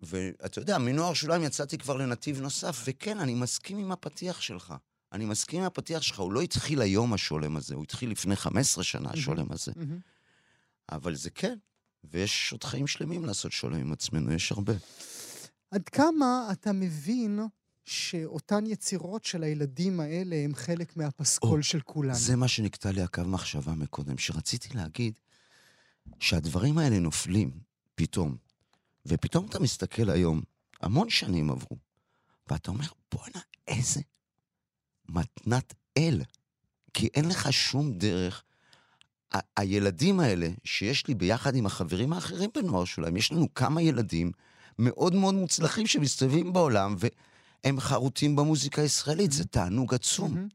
ואתה 0.01 0.59
יודע, 0.59 0.77
מנוער 0.77 1.13
שוליים 1.13 1.43
יצאתי 1.43 1.77
כבר 1.77 1.97
לנתיב 1.97 2.41
נוסף, 2.41 2.81
וכן, 2.85 3.19
אני 3.19 3.33
מסכים 3.33 3.77
עם 3.77 3.91
הפתיח 3.91 4.41
שלך. 4.41 4.73
אני 5.13 5.25
מסכים 5.25 5.59
עם 5.59 5.65
הפתיח 5.65 6.01
שלך, 6.01 6.19
הוא 6.19 6.33
לא 6.33 6.41
התחיל 6.41 6.81
היום 6.81 7.13
השולם 7.13 7.57
הזה, 7.57 7.75
הוא 7.75 7.83
התחיל 7.83 8.11
לפני 8.11 8.35
15 8.35 8.83
שנה 8.83 9.09
השולם 9.13 9.45
הזה. 9.49 9.71
אבל 10.91 11.15
זה 11.15 11.29
כן, 11.29 11.57
ויש 12.03 12.51
עוד 12.51 12.63
חיים 12.63 12.87
שלמים 12.87 13.25
לעשות 13.25 13.51
שולם 13.51 13.79
עם 13.79 13.93
עצמנו, 13.93 14.33
יש 14.33 14.51
הרבה. 14.51 14.73
עד 15.71 15.89
כמה 15.89 16.49
אתה 16.51 16.71
מבין 16.71 17.39
שאותן 17.89 18.65
יצירות 18.65 19.25
של 19.25 19.43
הילדים 19.43 19.99
האלה 19.99 20.35
הם 20.35 20.55
חלק 20.55 20.97
מהפסקול 20.97 21.59
או, 21.59 21.63
של 21.63 21.81
כולנו? 21.81 22.15
זה 22.15 22.35
מה 22.35 22.47
שנקטע 22.47 22.91
לי 22.91 23.01
הקו 23.01 23.21
מחשבה 23.25 23.73
מקודם, 23.73 24.17
שרציתי 24.17 24.77
להגיד 24.77 25.19
שהדברים 26.19 26.77
האלה 26.77 26.99
נופלים 26.99 27.51
פתאום, 27.95 28.37
ופתאום 29.05 29.45
אתה 29.45 29.59
מסתכל 29.59 30.09
היום, 30.09 30.41
המון 30.81 31.09
שנים 31.09 31.51
עברו, 31.51 31.77
ואתה 32.49 32.71
אומר, 32.71 32.85
בואנה, 33.11 33.39
איזה 33.67 34.01
מתנת 35.09 35.73
אל. 35.97 36.21
כי 36.93 37.09
אין 37.13 37.27
לך 37.27 37.53
שום 37.53 37.93
דרך. 37.93 38.43
ה- 39.35 39.61
הילדים 39.61 40.19
האלה, 40.19 40.49
שיש 40.63 41.07
לי 41.07 41.15
ביחד 41.15 41.55
עם 41.55 41.65
החברים 41.65 42.13
האחרים 42.13 42.49
בנוער 42.55 42.85
שלהם, 42.85 43.17
יש 43.17 43.31
לנו 43.31 43.53
כמה 43.53 43.81
ילדים 43.81 44.31
מאוד 44.79 45.15
מאוד 45.15 45.35
מוצלחים 45.35 45.87
שמסתובבים 45.87 46.53
בעולם, 46.53 46.95
והם 47.63 47.79
חרוטים 47.79 48.35
במוזיקה 48.35 48.81
הישראלית, 48.81 49.31
זה 49.31 49.45
תענוג 49.45 49.93
עצום. 49.93 50.33
מהמם. 50.33 50.47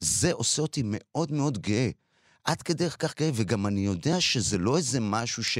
זה 0.00 0.32
עושה 0.32 0.62
אותי 0.62 0.82
מאוד 0.84 1.32
מאוד 1.32 1.58
גאה. 1.58 1.90
עד 2.44 2.62
כדי 2.62 2.90
כך 2.90 3.14
גאה, 3.18 3.30
וגם 3.34 3.66
אני 3.66 3.80
יודע 3.80 4.20
שזה 4.20 4.58
לא 4.58 4.76
איזה 4.76 5.00
משהו 5.00 5.44
ש... 5.44 5.58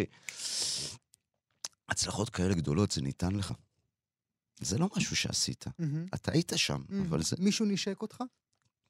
הצלחות 1.88 2.30
כאלה 2.30 2.54
גדולות, 2.54 2.90
זה 2.90 3.02
ניתן 3.02 3.36
לך. 3.36 3.52
זה 4.60 4.78
לא 4.78 4.88
משהו 4.96 5.16
שעשית. 5.16 5.64
מהמם. 5.78 6.06
אתה 6.14 6.32
היית 6.32 6.52
שם, 6.56 6.82
מהמם. 6.88 7.06
אבל 7.06 7.22
זה 7.22 7.36
מישהו 7.38 7.66
נשק 7.66 8.02
אותך? 8.02 8.22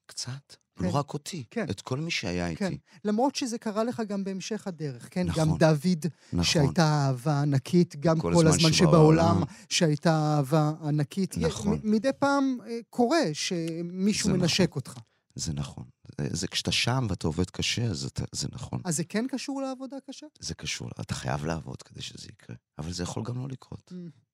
קצת. 0.09 0.55
כן. 0.75 0.85
לא 0.85 0.89
רק 0.91 1.13
אותי, 1.13 1.43
כן. 1.51 1.65
את 1.69 1.81
כל 1.81 1.99
מי 1.99 2.11
שהיה 2.11 2.55
כן. 2.55 2.65
איתי. 2.65 2.77
למרות 3.05 3.35
שזה 3.35 3.57
קרה 3.57 3.83
לך 3.83 4.01
גם 4.07 4.23
בהמשך 4.23 4.67
הדרך, 4.67 5.07
כן? 5.11 5.27
נכון. 5.27 5.43
גם 5.49 5.57
דוד, 5.57 6.05
נכון. 6.33 6.43
שהייתה 6.43 6.83
אהבה 7.07 7.41
ענקית, 7.41 7.95
גם 7.99 8.19
כל 8.19 8.33
כל 8.33 8.47
הזמן 8.47 8.59
הזמן 8.59 8.73
שבעולם. 8.73 9.43
שהייתה 9.69 10.11
אהבה 10.37 10.71
ענקית. 10.83 11.37
נכון. 11.37 11.79
מ- 11.83 11.91
מדי 11.91 12.09
פעם 12.19 12.57
אה, 12.67 12.79
קורה 12.89 13.19
שמישהו 13.33 14.29
מנשק 14.29 14.75
אותך. 14.75 14.93
זה 15.35 15.53
נכון. 15.53 15.83
זה, 16.21 16.27
זה 16.31 16.47
כשאתה 16.47 16.71
שם 16.71 17.07
ואתה 17.09 17.27
עובד 17.27 17.49
קשה, 17.49 17.83
אז 17.83 18.05
אתה, 18.05 18.23
זה 18.31 18.47
נכון. 18.51 18.81
אז 18.85 18.95
זה 18.97 19.03
כן 19.03 19.25
קשור 19.29 19.61
לעבודה 19.61 19.97
קשה? 20.07 20.27
זה 20.39 20.53
קשור, 20.53 20.89
אתה 21.01 21.15
חייב 21.15 21.45
לעבוד 21.45 21.81
כדי 21.81 22.01
שזה 22.01 22.27
יקרה. 22.29 22.55
אבל 22.79 22.91
זה 22.91 23.03
יכול 23.03 23.23
גם 23.23 23.37
לא 23.37 23.47
לקרות. 23.47 23.91
Mm. 23.93 24.28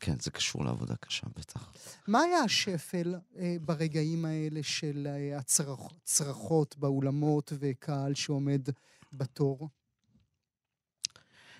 כן, 0.00 0.14
זה 0.20 0.30
קשור 0.30 0.64
לעבודה 0.64 0.96
קשה, 0.96 1.26
בטח. 1.36 1.72
מה 2.06 2.20
היה 2.20 2.38
השפל 2.38 3.14
אה, 3.36 3.56
ברגעים 3.60 4.24
האלה 4.24 4.62
של 4.62 5.06
אה, 5.10 5.38
הצרח, 5.38 5.80
צרחות 6.04 6.76
באולמות 6.78 7.52
וקהל 7.58 8.14
שעומד 8.14 8.68
בתור? 9.12 9.68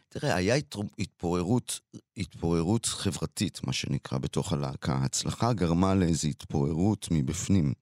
תראה, 0.09 0.35
היה 0.35 0.55
התפוררות, 0.99 1.81
התפוררות 2.17 2.87
חברתית, 2.87 3.61
מה 3.67 3.73
שנקרא, 3.73 4.19
בתוך 4.19 4.53
הלהקה. 4.53 4.93
ההצלחה 4.93 5.53
גרמה 5.53 5.95
לאיזו 5.95 6.29
התפוררות 6.29 7.09
מבפנים, 7.11 7.73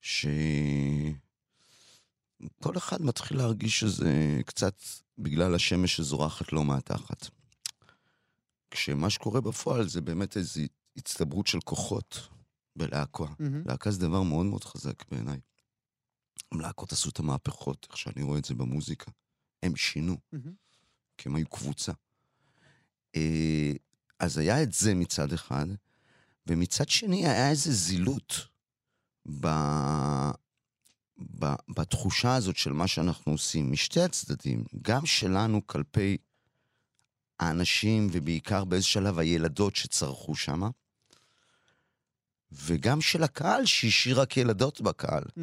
שכל 0.00 0.36
אחד 2.76 3.02
מתחיל 3.02 3.36
להרגיש 3.36 3.80
שזה 3.80 4.40
קצת 4.46 4.74
בגלל 5.18 5.54
השמש 5.54 5.96
שזורחת 5.96 6.52
לו 6.52 6.64
מהתחת. 6.64 7.37
כשמה 8.70 9.10
שקורה 9.10 9.40
בפועל 9.40 9.88
זה 9.88 10.00
באמת 10.00 10.36
איזו 10.36 10.60
הצטברות 10.96 11.46
של 11.46 11.60
כוחות 11.60 12.28
בלהקה. 12.76 13.24
מהמם. 13.38 13.62
להקה 13.66 13.90
זה 13.90 14.00
דבר 14.00 14.22
מאוד 14.22 14.46
מאוד 14.46 14.64
חזק 14.64 15.10
בעיניי. 15.10 15.40
להקות 16.54 16.92
עשו 16.92 17.08
את 17.08 17.18
המהפכות, 17.18 17.86
איך 17.88 17.96
שאני 17.96 18.22
רואה 18.22 18.38
את 18.38 18.44
זה 18.44 18.54
במוזיקה. 18.54 19.10
הם 19.62 19.76
שינו. 19.76 20.16
מהמם. 20.32 20.52
כי 21.18 21.28
הם 21.28 21.34
היו 21.34 21.46
קבוצה. 21.46 21.92
אה, 23.16 23.72
אז 24.18 24.38
היה 24.38 24.62
את 24.62 24.72
זה 24.72 24.94
מצד 24.94 25.32
אחד, 25.32 25.66
ומצד 26.46 26.88
שני 26.88 27.26
היה 27.26 27.50
איזו 27.50 27.72
זילות 27.72 28.34
ב... 29.40 29.46
ב... 31.38 31.54
בתחושה 31.68 32.34
הזאת 32.34 32.56
של 32.56 32.72
מה 32.72 32.86
שאנחנו 32.86 33.32
עושים, 33.32 33.72
משתי 33.72 34.00
הצדדים, 34.00 34.64
גם 34.82 35.06
שלנו 35.06 35.66
כלפי 35.66 36.16
האנשים, 37.40 38.08
ובעיקר 38.12 38.64
באיזה 38.64 38.86
שלב 38.86 39.18
הילדות 39.18 39.76
שצרחו 39.76 40.34
שם, 40.34 40.62
וגם 42.52 43.00
של 43.00 43.22
הקהל 43.22 43.64
שהשאיר 43.64 44.20
רק 44.20 44.36
ילדות 44.36 44.80
בקהל. 44.80 45.22
Mm. 45.22 45.40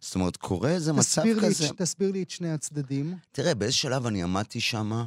זאת 0.00 0.14
אומרת, 0.14 0.36
קורה 0.36 0.70
איזה 0.70 0.92
מצב 0.92 1.22
לי, 1.22 1.34
כזה. 1.42 1.68
תסביר 1.76 2.12
לי 2.12 2.22
את 2.22 2.30
שני 2.30 2.52
הצדדים. 2.52 3.18
תראה, 3.32 3.54
באיזה 3.54 3.74
שלב 3.74 4.06
אני 4.06 4.22
עמדתי 4.22 4.60
שם, 4.60 5.04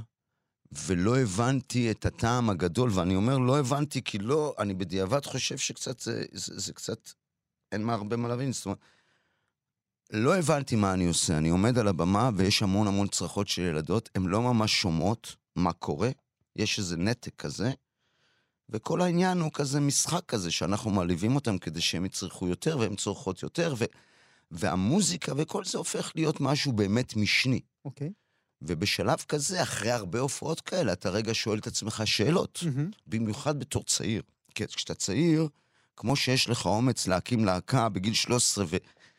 ולא 0.85 1.19
הבנתי 1.19 1.91
את 1.91 2.05
הטעם 2.05 2.49
הגדול, 2.49 2.89
ואני 2.93 3.15
אומר 3.15 3.37
לא 3.37 3.59
הבנתי 3.59 4.01
כי 4.03 4.17
לא, 4.17 4.55
אני 4.59 4.73
בדיעבד 4.73 5.25
חושב 5.25 5.57
שקצת, 5.57 5.99
זה, 5.99 6.25
זה, 6.31 6.59
זה 6.59 6.73
קצת, 6.73 7.09
אין 7.71 7.83
מה 7.83 7.93
הרבה 7.93 8.17
מה 8.17 8.27
להבין, 8.27 8.53
זאת 8.53 8.65
אומרת, 8.65 8.79
לא 10.13 10.37
הבנתי 10.37 10.75
מה 10.75 10.93
אני 10.93 11.07
עושה, 11.07 11.37
אני 11.37 11.49
עומד 11.49 11.77
על 11.77 11.87
הבמה 11.87 12.29
ויש 12.35 12.63
המון 12.63 12.87
המון 12.87 13.07
צרחות 13.07 13.47
של 13.47 13.61
ילדות, 13.61 14.09
הן 14.15 14.25
לא 14.25 14.41
ממש 14.41 14.81
שומעות 14.81 15.35
מה 15.55 15.73
קורה, 15.73 16.09
יש 16.55 16.79
איזה 16.79 16.97
נתק 16.97 17.35
כזה, 17.35 17.71
וכל 18.69 19.01
העניין 19.01 19.39
הוא 19.39 19.51
כזה 19.53 19.79
משחק 19.79 20.25
כזה, 20.25 20.51
שאנחנו 20.51 20.91
מעליבים 20.91 21.35
אותם 21.35 21.57
כדי 21.57 21.81
שהם 21.81 22.05
יצרכו 22.05 22.47
יותר, 22.47 22.77
והן 22.77 22.95
צורכות 22.95 23.43
יותר, 23.43 23.73
ו... 23.77 23.85
והמוזיקה 24.51 25.33
וכל 25.37 25.65
זה 25.65 25.77
הופך 25.77 26.11
להיות 26.15 26.41
משהו 26.41 26.71
באמת 26.71 27.15
משני. 27.15 27.59
אוקיי. 27.85 28.11
ובשלב 28.61 29.17
כזה, 29.29 29.63
אחרי 29.63 29.91
הרבה 29.91 30.19
הופעות 30.19 30.61
כאלה, 30.61 30.93
אתה 30.93 31.09
רגע 31.09 31.33
שואל 31.33 31.59
את 31.59 31.67
עצמך 31.67 32.01
שאלות, 32.05 32.59
מהמם. 32.65 32.91
במיוחד 33.07 33.59
בתור 33.59 33.83
צעיר. 33.83 34.21
כי 34.55 34.67
כשאתה 34.67 34.95
צעיר, 34.95 35.47
כמו 35.95 36.15
שיש 36.15 36.49
לך 36.49 36.65
אומץ 36.65 37.07
להקים 37.07 37.45
להקה 37.45 37.89
בגיל 37.89 38.13
13 38.13 38.65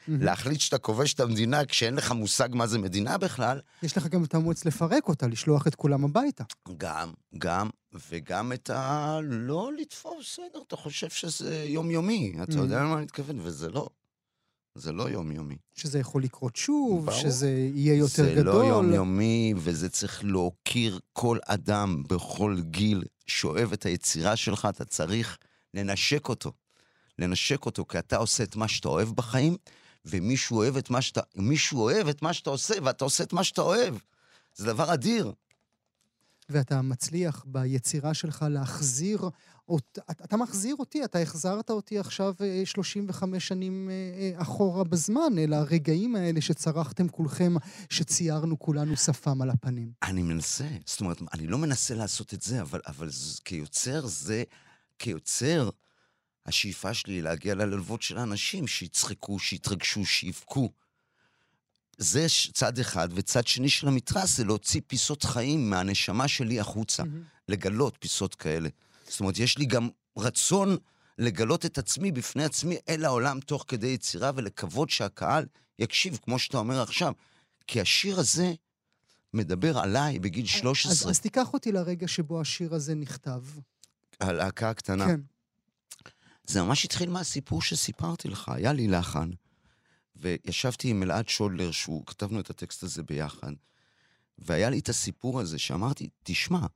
מהמם. 0.09 0.23
ולהחליט 0.23 0.61
שאתה 0.61 0.79
כובש 0.79 1.15
את 1.15 1.21
המדינה 1.21 1.65
כשאין 1.65 1.95
לך 1.95 2.13
מושג 2.13 2.49
מה 2.53 2.67
זה 2.67 2.79
מדינה 2.79 3.19
בכלל, 3.19 3.61
יש 3.83 3.97
לך 3.97 4.07
גם 4.07 4.25
את 4.25 4.35
האומץ 4.35 4.65
לפרק 4.65 5.09
אותה, 5.09 5.27
לשלוח 5.27 5.67
את 5.67 5.75
כולם 5.75 6.05
הביתה. 6.05 6.45
גם, 6.77 7.13
גם, 7.39 7.71
וגם 8.11 8.53
את 8.53 8.71
ה... 8.71 9.19
לא 9.23 9.71
לתפוס, 9.81 10.39
בסדר, 10.41 10.63
אתה 10.67 10.77
חושב 10.77 11.11
שזה 11.11 11.65
יומיומי, 11.69 12.35
אתה. 12.43 12.53
יודע 12.53 12.81
למה 12.81 12.95
אני 12.95 13.03
מתכוון, 13.03 13.41
וזה 13.43 13.71
לא. 13.71 13.89
זה 14.75 14.93
לא 14.93 15.11
יומיומי. 15.11 15.57
שזה 15.75 15.99
יכול 15.99 16.23
לקרות 16.23 16.57
שוב, 16.57 17.07
ברור. 17.07 17.19
שזה 17.21 17.51
יהיה 17.75 17.95
יותר 17.95 18.23
זה 18.23 18.35
גדול. 18.35 18.45
לא 18.45 18.65
יומיומי, 18.65 19.55
וזה 19.57 19.89
צריך 19.89 20.25
להוקיר 20.25 21.01
כל 21.13 21.39
אדם 21.47 22.03
בכל 22.09 22.57
גיל 22.61 23.05
שאוהב 23.27 23.73
את 23.73 23.87
היצירה 23.87 24.37
שלך, 24.37 24.69
אתה 24.71 24.85
צריך 24.85 25.39
לנשק 25.75 26.29
אותו. 26.29 26.53
לנשק 27.19 27.67
אותו, 27.67 27.85
כי 27.87 27.99
אתה 27.99 28.17
עושה 28.17 28.43
את 28.45 28.57
מה 28.57 28.69
שאתה 28.69 28.89
אוהב 28.89 29.09
בחיים, 29.09 29.57
ומישהו 30.07 30.57
אוהב 30.57 30.77
את 30.77 30.91
מה 30.91 31.03
שאתה, 31.03 31.21
מישהו 31.37 31.81
אוהב 31.81 32.09
את 32.09 32.23
מה 32.23 32.33
שאתה 32.33 32.51
עושה, 32.51 32.75
ואתה 32.83 33.05
עושה 33.05 33.25
את 33.25 33.33
מה 33.33 33.45
שאתה 33.45 33.61
אוהב. 33.61 33.95
זה 34.55 34.67
דבר 34.67 34.95
אדיר. 34.95 35.33
ואתה 36.49 36.83
מצליח 36.83 37.45
ביצירה 37.47 38.15
שלך 38.15 38.45
להחזיר, 38.51 39.29
אות... 39.69 39.99
אתה 40.11 40.37
מחזיר 40.37 40.77
אותי, 40.79 41.05
אתה 41.05 41.19
החזרת 41.19 41.71
אותי 41.71 41.99
עכשיו 41.99 42.35
אה, 42.41 42.63
35 42.65 43.49
שנים 43.49 43.91
אה, 43.91 43.95
אה, 43.95 44.43
אחורה 44.43 44.85
בזמן, 44.85 45.39
אל 45.39 45.53
הרגעים 45.53 46.17
האלה 46.17 46.41
שצרחתם 46.41 47.09
כולכם, 47.09 47.55
שציירנו 47.91 48.59
כולנו 48.59 48.97
שפם 48.97 49.43
על 49.43 49.51
הפנים. 49.51 49.93
אני 50.03 50.23
מנסה, 50.23 50.69
זאת 50.87 51.01
אומרת, 51.01 51.23
אני 51.35 51.47
לא 51.47 51.59
מנסה 51.59 51.95
לעשות 51.95 52.35
את 52.35 52.43
זה, 52.43 52.61
אבל, 52.61 52.81
אבל 52.87 53.09
כיוצר 53.45 54.07
זה, 54.07 54.43
כיוצר, 54.99 55.71
השאיפה 56.47 56.95
שלי 56.95 57.13
היא 57.15 57.23
להגיע 57.23 57.55
ללבבות 57.55 58.03
של 58.03 58.19
האנשים, 58.19 58.67
שיצחקו, 58.67 59.39
שיתרגשו, 59.39 60.07
שיבכו. 60.07 60.71
זה 61.99 62.27
צד 62.53 62.79
אחד, 62.79 63.09
וצד 63.15 63.47
שני 63.47 63.69
של 63.69 63.89
המתרס 63.89 64.37
זה 64.37 64.45
להוציא 64.45 64.81
פיסות 64.87 65.25
חיים 65.25 65.71
מהנשמה 65.71 66.29
שלי 66.29 66.61
החוצה, 66.61 67.03
לגלות 67.49 67.97
פיסות 68.01 68.35
כאלה. 68.35 68.69
זאת 69.09 69.21
אומרת, 69.21 69.39
יש 69.39 69.59
לי 69.59 69.67
גם 69.67 69.89
רצון 70.19 70.77
לגלות 71.19 71.67
את 71.67 71.79
עצמי 71.79 72.13
בפני 72.13 72.45
עצמי 72.45 72.77
אל 72.89 73.05
העולם 73.05 73.41
תוך 73.41 73.65
כדי 73.69 73.87
יצירה, 73.87 74.31
ולקוות 74.35 74.91
שהקהל 74.91 75.47
יקשיב, 75.79 76.19
כמו 76.23 76.39
שאתה 76.39 76.59
אומר 76.59 76.83
עכשיו. 76.83 77.13
כי 77.67 77.81
השיר 77.81 78.21
הזה 78.21 78.55
מדבר 79.35 79.79
עליי 79.79 80.19
בגיל 80.19 80.47
13, 80.47 80.93
אז, 80.93 81.11
אז 81.11 81.21
תיקח 81.21 81.53
אותי 81.55 81.73
לרגע 81.73 82.09
שבו 82.09 82.41
השיר 82.41 82.75
הזה 82.75 82.95
נכתב. 82.95 83.43
הלהקה 84.21 84.71
הקטנה. 84.71 85.07
כן. 85.07 85.21
זה 86.47 86.63
ממש 86.63 86.85
התחיל 86.85 87.11
מהסיפור 87.11 87.63
שסיפרתי 87.63 88.29
לך. 88.29 88.49
היה 88.49 88.73
לי 88.73 88.89
לחן, 88.89 89.31
וישבתי 90.17 90.91
עם 90.91 91.03
אלעד 91.03 91.29
שולר, 91.29 91.71
שהוא, 91.71 92.07
כתבנו 92.07 92.41
את 92.41 92.51
הטקסט 92.51 92.83
הזה 92.83 93.03
ביחד, 93.03 93.53
והיה 94.39 94.71
לי 94.71 94.79
את 94.79 94.89
הסיפור 94.89 95.41
הזה 95.41 95.59
שאמרתי, 95.59 96.09
תשמע, 96.23 96.67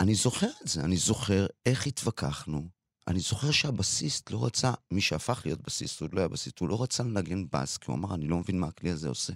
אני 0.00 0.14
זוכר 0.14 0.50
את 0.62 0.68
זה, 0.68 0.80
אני 0.80 0.96
זוכר 0.96 1.46
איך 1.66 1.86
התווכחנו. 1.86 2.68
אני 3.08 3.20
זוכר 3.20 3.50
שהבסיסט 3.50 4.30
לא 4.30 4.44
רצה, 4.44 4.72
מי 4.90 5.00
שהפך 5.00 5.42
להיות 5.44 5.60
בסיסט, 5.60 6.00
הוא 6.00 6.08
לא 6.12 6.18
היה 6.20 6.28
בסיסט, 6.28 6.58
הוא 6.58 6.68
לא 6.68 6.82
רצה 6.82 7.02
לנגן 7.02 7.44
בס, 7.52 7.76
כי 7.76 7.90
הוא 7.90 7.96
אמר, 7.96 8.14
אני 8.14 8.28
לא 8.28 8.38
מבין 8.38 8.60
מה 8.60 8.66
הכלי 8.66 8.90
הזה 8.90 9.08
עושה. 9.08 9.32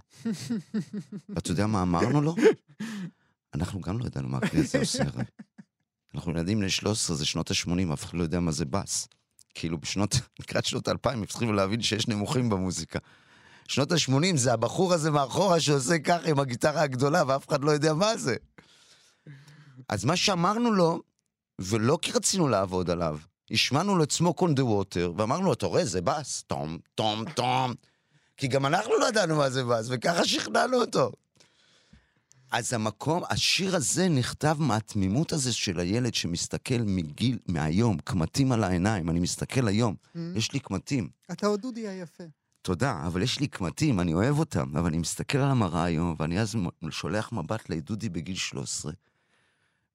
ואתה 1.28 1.50
יודע 1.50 1.66
מה 1.66 1.82
אמרנו 1.82 2.22
לו? 2.22 2.34
אנחנו 3.54 3.80
גם 3.80 3.98
לא 3.98 4.04
ידענו 4.04 4.28
מה 4.28 4.38
הכלי 4.38 4.60
הזה 4.60 4.78
עושה. 4.78 5.04
אנחנו 6.14 6.32
ילדים 6.32 6.58
בני 6.58 6.70
13, 6.70 7.16
זה 7.16 7.26
שנות 7.26 7.50
ה-80, 7.50 7.92
אף 7.92 8.04
אחד 8.04 8.14
לא 8.18 8.22
יודע 8.22 8.40
מה 8.40 8.52
זה 8.52 8.64
בס. 8.64 9.08
כאילו 9.54 9.78
בשנות, 9.78 10.14
לקראת 10.40 10.64
שנות 10.64 10.88
ה-2000, 10.88 11.22
התחילו 11.22 11.52
להבין 11.52 11.82
שיש 11.82 12.08
נמוכים 12.08 12.50
במוזיקה. 12.50 12.98
שנות 13.68 13.92
ה-80 13.92 14.36
זה 14.36 14.52
הבחור 14.52 14.92
הזה 14.92 15.10
מאחורה 15.10 15.60
שעושה 15.60 15.98
ככה 15.98 16.28
עם 16.28 16.40
הגיטרה 16.40 16.82
הגדולה, 16.82 17.22
ואף 17.26 17.48
אחד 17.48 17.64
לא 17.64 17.70
יודע 17.70 17.94
מה 17.94 18.16
זה. 18.16 18.36
אז 19.88 20.04
מה 20.04 20.16
שאמרנו 20.16 20.72
לו, 20.72 21.02
ולא 21.58 21.98
כי 22.02 22.12
רצינו 22.12 22.48
לעבוד 22.48 22.90
עליו, 22.90 23.18
השמענו 23.50 23.96
לו 23.96 24.04
את 24.04 24.12
סמוק 24.12 24.40
און 24.42 24.54
דה 24.54 24.64
ווטר, 24.64 25.12
ואמרנו 25.16 25.44
לו, 25.44 25.52
אתה 25.52 25.66
רואה, 25.66 25.84
זה 25.84 26.00
בס, 26.00 26.42
טום, 26.46 26.78
טום, 26.94 27.24
טום. 27.30 27.74
כי 28.36 28.48
גם 28.48 28.66
אנחנו 28.66 28.98
לא 28.98 29.08
ידענו 29.08 29.36
מה 29.36 29.50
זה 29.50 29.64
בס, 29.64 29.86
וככה 29.90 30.24
שכנענו 30.24 30.76
אותו. 30.80 31.12
אז 32.54 32.72
המקום, 32.72 33.22
השיר 33.30 33.76
הזה 33.76 34.08
נכתב 34.08 34.56
מהתמימות 34.58 35.32
הזה 35.32 35.52
של 35.52 35.80
הילד 35.80 36.14
שמסתכל 36.14 36.78
מגיל, 36.86 37.38
מהיום, 37.48 37.98
קמטים 37.98 38.52
על 38.52 38.64
העיניים, 38.64 39.10
אני 39.10 39.20
מסתכל 39.20 39.68
היום, 39.68 39.94
Mm. 39.94 40.18
יש 40.34 40.52
לי 40.52 40.60
קמטים. 40.60 41.08
אתה 41.32 41.46
עוד 41.46 41.60
דודי 41.60 41.88
היפה. 41.88 42.24
תודה, 42.62 43.02
אבל 43.06 43.22
יש 43.22 43.40
לי 43.40 43.46
קמטים, 43.46 44.00
אני 44.00 44.14
אוהב 44.14 44.38
אותם, 44.38 44.76
אבל 44.76 44.86
אני 44.86 44.98
מסתכל 44.98 45.38
על 45.38 45.50
המראה 45.50 45.84
היום, 45.84 46.14
ואני 46.18 46.40
אז 46.40 46.56
שולח 46.90 47.32
מבט 47.32 47.70
לדודי 47.70 48.08
בגיל 48.08 48.36
13, 48.36 48.92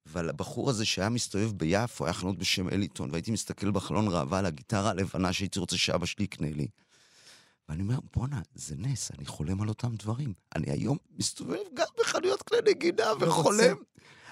ועל 0.06 0.28
הבחור 0.28 0.70
הזה 0.70 0.84
שהיה 0.84 1.08
מסתובב 1.08 1.52
ביפו, 1.52 2.04
היה 2.04 2.12
חנות 2.12 2.38
בשם 2.38 2.68
אליטון, 2.68 3.10
והייתי 3.10 3.30
מסתכל 3.30 3.70
בחלון 3.70 4.08
ראווה 4.08 4.38
על 4.38 4.46
הגיטרה 4.46 4.90
הלבנה 4.90 5.32
שהייתי 5.32 5.58
רוצה 5.58 5.76
שאבא 5.76 6.06
שלי 6.06 6.24
יקנה 6.24 6.50
לי. 6.50 6.66
ואני 7.70 7.82
אומר, 7.82 7.98
בואנה, 8.16 8.40
זה 8.54 8.74
נס, 8.78 9.10
אני 9.18 9.26
חולם 9.26 9.60
על 9.62 9.68
אותם 9.68 9.96
דברים. 9.96 10.32
אני 10.56 10.70
היום 10.70 10.98
מסתובב 11.18 11.58
גם 11.74 11.86
בחנויות 12.00 12.42
כלי 12.42 12.58
נגינה 12.68 13.04
וחולם 13.20 13.76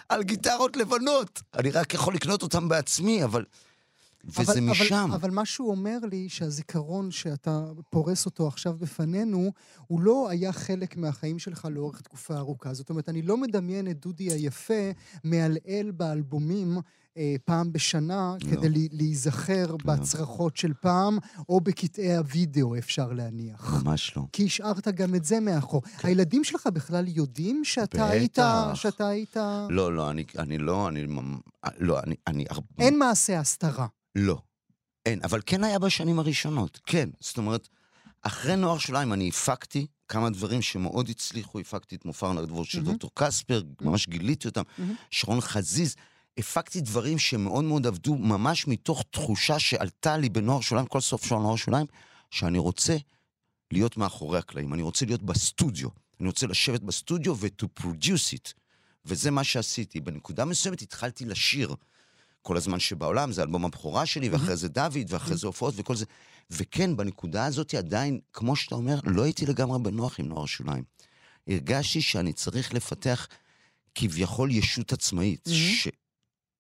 על 0.09 0.23
גיטרות 0.23 0.77
לבנות. 0.77 1.43
אני 1.55 1.71
רק 1.71 1.95
יכול 1.95 2.15
לקנות 2.15 2.43
אותם 2.43 2.69
בעצמי, 2.69 3.25
אבל... 3.25 3.45
וזה 4.25 4.53
אבל, 4.53 4.61
משם. 4.61 4.95
אבל, 4.95 5.15
אבל 5.15 5.31
מה 5.31 5.45
שהוא 5.45 5.71
אומר 5.71 5.99
לי, 6.11 6.29
שהזיכרון 6.29 7.11
שאתה 7.11 7.65
פורס 7.91 8.27
אותו 8.27 8.49
עכשיו 8.49 8.77
בפנינו, 8.79 9.53
הוא 9.87 10.01
לא 10.01 10.29
היה 10.31 10.53
חלק 10.53 10.97
מהחיים 10.97 11.39
שלך 11.39 11.69
לאורך 11.71 12.01
תקופה 12.01 12.37
ארוכה. 12.37 12.75
זאת 12.75 12.91
אומרת, 12.91 13.09
אני 13.09 13.23
לא 13.23 13.37
מדמיין 13.37 13.91
את 13.91 14.01
דודי 14.01 14.33
היפה 14.33 14.91
מעלעל 15.25 15.91
באלבומים 15.91 16.79
אה, 17.19 17.35
פעם 17.45 17.73
בשנה, 17.73 18.35
לא. 18.45 18.51
כדי 18.51 18.69
לי, 18.69 18.89
להיזכר 18.93 19.77
בהצרחות 19.85 20.57
של 20.57 20.73
פעם, 20.75 21.19
או 21.49 21.61
בקטעי 21.61 22.17
הוידאו, 22.17 22.79
אפשר 22.79 23.13
להניח. 23.13 23.83
ממש 23.85 24.17
לא. 24.17 24.23
כי 24.33 24.45
השארת 24.45 24.89
גם 24.89 25.15
את 25.15 25.25
זה 25.25 25.41
מאחור. 25.41 25.83
הילדים 26.03 26.45
שלך 26.45 26.67
בכלל 26.67 27.05
יודעים 27.09 27.65
שאתה 27.65 27.99
בטח. 27.99 28.11
היית... 28.11 28.39
שאתה 28.75 29.09
היית... 29.09 29.37
לא, 29.69 29.97
לא, 29.97 30.11
אני, 30.11 30.25
אני 30.39 30.59
לא, 30.59 30.89
אני, 30.89 31.07
לא, 31.79 32.01
אני, 32.01 32.15
אני, 32.27 32.45
אין 32.79 32.99
מעשה 32.99 33.41
הסתרה. 33.41 33.87
לא, 34.15 34.39
אין, 35.07 35.21
אבל 35.25 35.41
כן 35.47 35.65
היה 35.65 35.79
בשנים 35.79 36.19
הראשונות, 36.19 36.81
כן. 36.87 37.09
זאת 37.21 37.39
אומרת, 37.39 37.69
אחרי 38.23 38.57
נוער 38.57 38.79
שוליים 38.79 39.13
אני 39.13 39.29
הפקתי 39.29 39.87
כמה 40.09 40.31
דברים 40.31 40.63
שמאוד 40.63 41.09
הצליחו, 41.09 41.59
הפקתי 41.59 41.97
את 41.97 42.05
מופע 42.05 42.33
נגדבור 42.33 42.65
של 42.65 42.79
מהמם. 42.79 42.91
דוקטור 42.91 43.11
קספר, 43.15 43.63
ממש 43.81 44.09
גיליתי 44.09 44.49
אותם, 44.49 44.63
מהמם. 44.79 44.95
שרון 45.11 45.41
חזיז. 45.41 45.95
הפקתי 46.39 46.81
דברים 46.81 47.19
שמאוד 47.19 47.65
מאוד 47.65 47.87
עבדו, 47.87 48.17
ממש 48.17 48.67
מתוך 48.67 49.05
תחושה 49.11 49.59
שעלתה 49.59 50.17
לי 50.17 50.29
בנוער 50.29 50.61
שוליים, 50.61 50.87
כל 50.87 51.01
סוף 51.01 51.27
של 51.27 51.35
נוער 51.35 51.57
שוליים, 51.57 51.87
שאני 52.31 52.59
רוצה 52.59 52.97
להיות 53.73 53.97
מאחורי 53.97 54.39
הקלעים, 54.39 54.75
אני 54.75 54.83
רוצה 54.83 55.07
להיות 55.07 55.23
בסטודיו. 55.23 55.89
אני 56.21 56.29
רוצה 56.29 56.47
לשבת 56.47 56.81
בסטודיו 56.81 57.37
ו-to 57.39 57.83
produce 57.83 58.35
it. 58.37 58.53
וזה 59.05 59.31
מה 59.31 59.45
שעשיתי. 59.45 60.01
בנקודה 60.01 60.45
מסוימת 60.45 60.83
התחלתי 60.83 61.25
לשיר. 61.25 61.75
כל 62.43 62.57
הזמן 62.57 62.79
שבעולם, 62.81 63.33
זה 63.33 63.43
אלבום 63.43 63.65
הבכורה 63.65 64.07
שלי, 64.07 64.29
ואחרי 64.29 64.57
זה 64.57 64.69
דוד, 64.69 64.97
ואחרי 65.09 65.37
זה 65.37 65.47
הופעות 65.47 65.75
וכל 65.77 65.97
זה. 65.97 66.05
וכן, 66.51 66.97
בנקודה 66.97 67.47
הזאת 67.47 67.75
עדיין, 67.75 68.21
כמו 68.33 68.57
שאתה 68.57 68.75
אומר, 68.75 69.01
לא 69.05 69.23
הייתי 69.23 69.47
לגמרי 69.47 69.79
בנוח 69.79 70.21
עם 70.21 70.29
נוער 70.29 70.47
שוליים. 70.47 70.85
הרגשתי 71.49 72.03
שאני 72.03 72.33
צריך 72.33 72.75
לפתח 72.75 73.29
כביכול 73.95 74.51
ישות 74.51 74.93
עצמאית, 74.93 75.47
Mhm. 75.47 75.51
ש... 75.51 75.89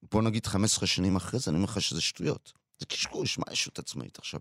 בוא 0.02 0.22
נגיד 0.22 0.46
15 0.46 0.86
שנים 0.86 1.16
אחרי 1.16 1.40
זה, 1.40 1.50
אני 1.50 1.56
אומר 1.56 1.68
לך 1.68 1.80
שזה 1.80 2.00
שטויות. 2.00 2.52
זה 2.78 2.86
קשקוש, 2.86 3.38
מה 3.38 3.44
ישות 3.52 3.78
עצמאית 3.78 4.18
עכשיו? 4.18 4.40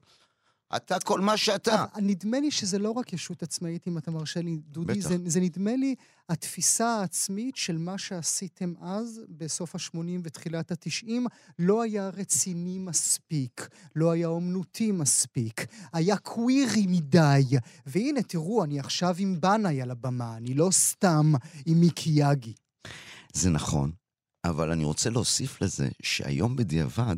אתה 0.76 1.00
כל 1.00 1.22
מה 1.22 1.38
שאתה. 1.38 1.86
אבל 1.94 2.02
נדמה 2.04 2.40
לי 2.40 2.52
שזה 2.52 2.80
לא 2.80 2.92
רק 2.92 3.14
ישות 3.14 3.44
עצמאית, 3.44 3.88
אם 3.88 3.98
אתה 3.98 4.12
מרשה 4.12 4.42
לי, 4.42 4.58
דודי, 4.58 4.94
בטח. 4.94 5.10
זה, 5.10 5.18
זה 5.26 5.40
נדמה 5.40 5.76
לי 5.76 5.96
התפיסה 6.30 6.88
העצמית 6.88 7.56
של 7.56 7.78
מה 7.78 7.98
שעשיתם 7.98 8.74
אז, 8.82 9.22
בסוף 9.30 9.76
ה-80 9.76 10.00
ותחילת 10.24 10.72
ה-90, 10.72 11.12
לא 11.60 11.82
היה 11.82 12.10
רציני 12.10 12.80
מספיק, 12.80 13.68
לא 13.96 14.12
היה 14.12 14.28
אומנותי 14.28 14.92
מספיק, 14.92 15.66
היה 15.94 16.18
קווירי 16.18 16.86
מדי. 16.88 17.44
והנה, 17.86 18.24
תראו, 18.24 18.64
אני 18.64 18.80
עכשיו 18.80 19.16
עם 19.20 19.42
בנאי 19.42 19.82
על 19.82 19.92
הבמה, 19.92 20.38
אני 20.38 20.54
לא 20.54 20.70
סתם 20.72 21.34
עם 21.66 21.80
מיקי 21.80 22.10
יאגי. 22.10 22.54
זה 23.34 23.50
נכון, 23.50 23.92
אבל 24.50 24.72
אני 24.72 24.84
רוצה 24.84 25.10
להוסיף 25.10 25.62
לזה 25.62 25.90
שהיום 26.02 26.56
בדיעבד, 26.56 27.16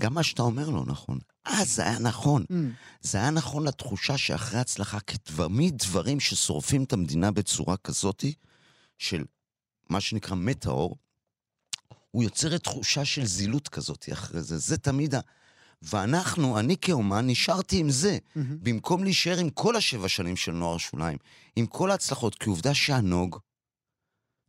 גם 0.00 0.14
מה 0.14 0.22
שאתה 0.22 0.42
אומר 0.42 0.70
לא 0.70 0.84
נכון. 0.86 1.18
אז 1.44 1.74
זה 1.74 1.82
היה 1.82 1.98
נכון. 1.98 2.44
Mm, 2.52 2.54
זה 3.00 3.18
היה 3.18 3.30
נכון 3.30 3.66
לתחושה 3.66 4.18
שאחרי 4.18 4.60
הצלחה, 4.60 5.00
כתמיד 5.00 5.78
דברים 5.78 6.20
ששורפים 6.20 6.84
את 6.84 6.92
המדינה 6.92 7.30
בצורה 7.30 7.76
כזאתי, 7.76 8.34
של 8.98 9.24
מה 9.88 10.00
שנקרא 10.00 10.34
מטאור, 10.34 10.96
הוא 12.10 12.22
יוצר 12.22 12.56
את 12.56 12.64
תחושה 12.64 13.04
של 13.04 13.24
זילות 13.24 13.68
כזאתי 13.68 14.12
אחרי 14.12 14.42
זה. 14.42 14.58
זה 14.58 14.78
תמיד 14.78 15.14
ה... 15.14 15.20
ואנחנו, 15.82 16.58
אני 16.58 16.76
כאומן, 16.76 17.26
נשארתי 17.26 17.78
עם 17.78 17.90
זה. 17.90 18.18
מהמם. 18.36 18.58
במקום 18.62 19.04
להישאר 19.04 19.38
עם 19.38 19.50
כל 19.50 19.76
השבע 19.76 20.08
שנים 20.08 20.36
של 20.36 20.52
נוער 20.52 20.78
שוליים, 20.78 21.18
עם 21.56 21.66
כל 21.66 21.90
ההצלחות, 21.90 22.34
כי 22.34 22.48
עובדה 22.48 22.74
שהנוג, 22.74 23.38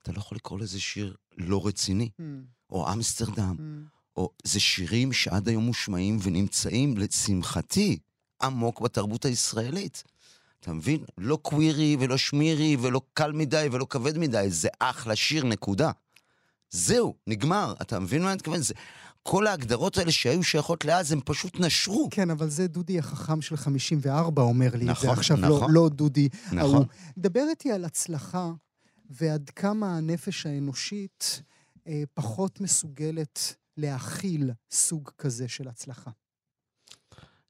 אתה 0.01 0.11
לא 0.11 0.17
יכול 0.17 0.35
לקרוא 0.35 0.59
לזה 0.59 0.79
שיר 0.79 1.15
לא 1.41 1.67
רציני, 1.67 2.09
Mm, 2.19 2.23
או 2.69 2.93
אמסטרדם, 2.93 3.55
mm. 3.57 3.89
או 4.17 4.29
זה 4.43 4.59
שירים 4.59 5.13
שעד 5.13 5.47
היום 5.47 5.63
מושמעים 5.65 6.17
ונמצאים, 6.21 6.97
לשמחתי, 6.97 7.99
עמוק 8.41 8.81
בתרבות 8.81 9.25
הישראלית. 9.25 10.03
אתה 10.59 10.73
מבין? 10.73 11.03
לא 11.17 11.39
קווירי 11.41 11.97
ולא 11.99 12.17
שמירי 12.17 12.77
ולא 12.81 13.01
קל 13.13 13.31
מדי 13.31 13.67
ולא 13.71 13.87
כבד 13.89 14.17
מדי, 14.17 14.45
זה 14.49 14.69
אחלה 14.79 15.15
שיר, 15.15 15.45
נקודה. 15.45 15.91
זהו, 16.69 17.15
נגמר. 17.27 17.73
אתה 17.81 17.99
מבין 17.99 18.21
מה 18.21 18.27
אני 18.27 18.35
מתכוון? 18.35 18.61
זה... 18.61 18.73
כל 19.23 19.47
ההגדרות 19.47 19.97
האלה 19.97 20.11
שהיו 20.11 20.43
שייכות 20.43 20.85
לאז, 20.85 21.11
הם 21.11 21.19
פשוט 21.25 21.59
נשרו. 21.59 22.07
כן, 22.11 22.29
אבל 22.29 22.49
זה 22.49 22.67
דודי 22.67 22.99
החכם 22.99 23.41
של 23.41 23.57
54 23.57 24.41
אומר 24.41 24.69
לי 24.73 24.79
את 24.79 24.85
זה 24.85 24.91
נכון, 24.91 25.09
עכשיו, 25.09 25.37
לא, 25.37 25.47
נכון. 25.47 25.71
לא 25.73 25.89
דודי 25.89 26.29
נכון. 26.51 26.59
ההוא. 26.59 26.85
דבר 27.17 27.43
איתי 27.49 27.71
על 27.71 27.85
הצלחה 27.85 28.51
ועד 29.11 29.49
כמה 29.49 29.97
הנפש 29.97 30.45
האנושית 30.45 31.41
אה, 31.87 32.03
פחות 32.13 32.61
מסוגלת 32.61 33.55
להכיל 33.77 34.51
סוג 34.71 35.09
כזה 35.17 35.47
של 35.47 35.67
הצלחה. 35.67 36.11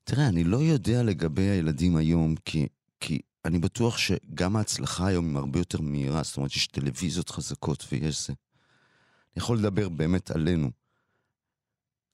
תראה, 0.03 0.27
אני 0.27 0.43
לא 0.43 0.57
יודע 0.57 1.03
לגבי 1.03 1.41
הילדים 1.41 1.95
היום, 1.95 2.35
כי, 2.45 2.67
כי 2.99 3.21
אני 3.45 3.59
בטוח 3.59 3.97
שגם 3.97 4.55
ההצלחה 4.55 5.07
היום 5.07 5.29
היא 5.29 5.37
הרבה 5.37 5.59
יותר 5.59 5.81
מהירה, 5.81 6.23
זאת 6.23 6.37
אומרת, 6.37 6.51
יש 6.51 6.67
טלוויזיות 6.67 7.29
חזקות 7.29 7.85
ויש 7.91 8.27
זה. 8.27 8.33
אני 8.33 9.43
יכול 9.43 9.57
לדבר 9.57 9.89
באמת 9.89 10.31
עלינו. 10.31 10.71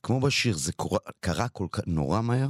כמו 0.04 0.22
בשיר, 0.22 0.58
זה 0.58 0.74
קורה, 0.74 1.00
קרה 1.20 1.50
כל 1.50 1.68
כך 1.72 1.84
נורא 1.88 2.22
מהר. 2.22 2.50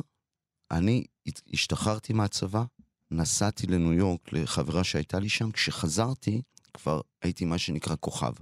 אני 0.71 1.05
השתחררתי 1.53 2.13
מהצבא, 2.13 2.63
נסעתי 3.11 3.67
לניו 3.67 3.93
יורק 3.93 4.33
לחברה 4.33 4.83
שהייתה 4.83 5.19
לי 5.19 5.29
שם, 5.29 5.51
כשחזרתי 5.51 6.41
כבר 6.77 7.01
הייתי 7.21 7.45
מה 7.45 7.57
שנקרא 7.57 7.95
כוכב. 7.99 8.33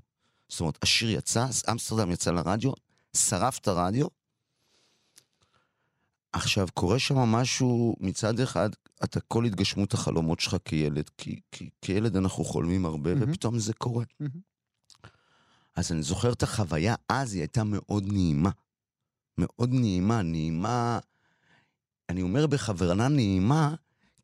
זאת 0.50 0.60
אומרת, 0.60 0.78
השיר 0.84 1.10
יצא, 1.10 1.48
אמסטרדם 1.71 2.12
יצא 2.12 2.32
לרדיו, 2.32 2.71
שרף 3.15 3.60
את 3.60 3.67
הרדיו, 3.67 4.08
עכשיו, 6.34 6.67
קורה 6.74 7.00
שם 7.00 7.17
משהו, 7.17 7.95
מצד 8.00 8.39
אחד, 8.39 8.69
אתה 9.04 9.19
כל 9.19 9.45
התגשמות 9.45 9.93
החלומות 9.93 10.39
שלך 10.39 10.56
כילד, 10.65 11.10
כי, 11.17 11.39
כי 11.52 11.69
כילד 11.82 12.15
אנחנו 12.15 12.43
חולמים 12.43 12.86
הרבה, 12.86 13.15
מהמם. 13.15 13.32
ופתאום 13.32 13.60
זה 13.60 13.74
קורה. 13.74 14.04
מהמם. 14.19 14.39
אז 15.76 15.91
אני 15.91 16.04
זוכר 16.04 16.34
את 16.34 16.43
החוויה, 16.43 16.95
אז 17.10 17.34
היא 17.34 17.41
הייתה 17.41 17.63
מאוד 17.63 18.04
נעימה. 18.08 18.50
מאוד 19.38 19.69
נעימה, 19.74 20.21
נעימה... 20.21 21.00
אני 22.10 22.21
אומר 22.21 22.48
בכוונה 22.48 23.08
נעימה, 23.08 23.76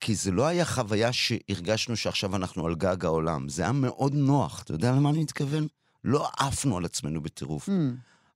כי 0.02 0.16
זה 0.16 0.32
לא 0.32 0.46
היה 0.46 0.66
חוויה 0.66 1.14
שהרגשנו 1.14 1.98
שעכשיו 1.98 2.36
אנחנו 2.36 2.68
על 2.68 2.76
גג 2.76 3.06
העולם. 3.06 3.50
זה 3.50 3.62
היה 3.62 3.72
מאוד 3.72 4.14
נוח, 4.14 4.62
אתה 4.62 4.74
יודע 4.74 4.92
למה 4.92 5.10
אני 5.10 5.20
מתכוון? 5.20 5.68
לא 6.04 6.30
עפנו 6.38 6.78
על 6.78 6.86
עצמנו 6.86 7.22
בטירוף. 7.22 7.70
Mm. 7.70 7.72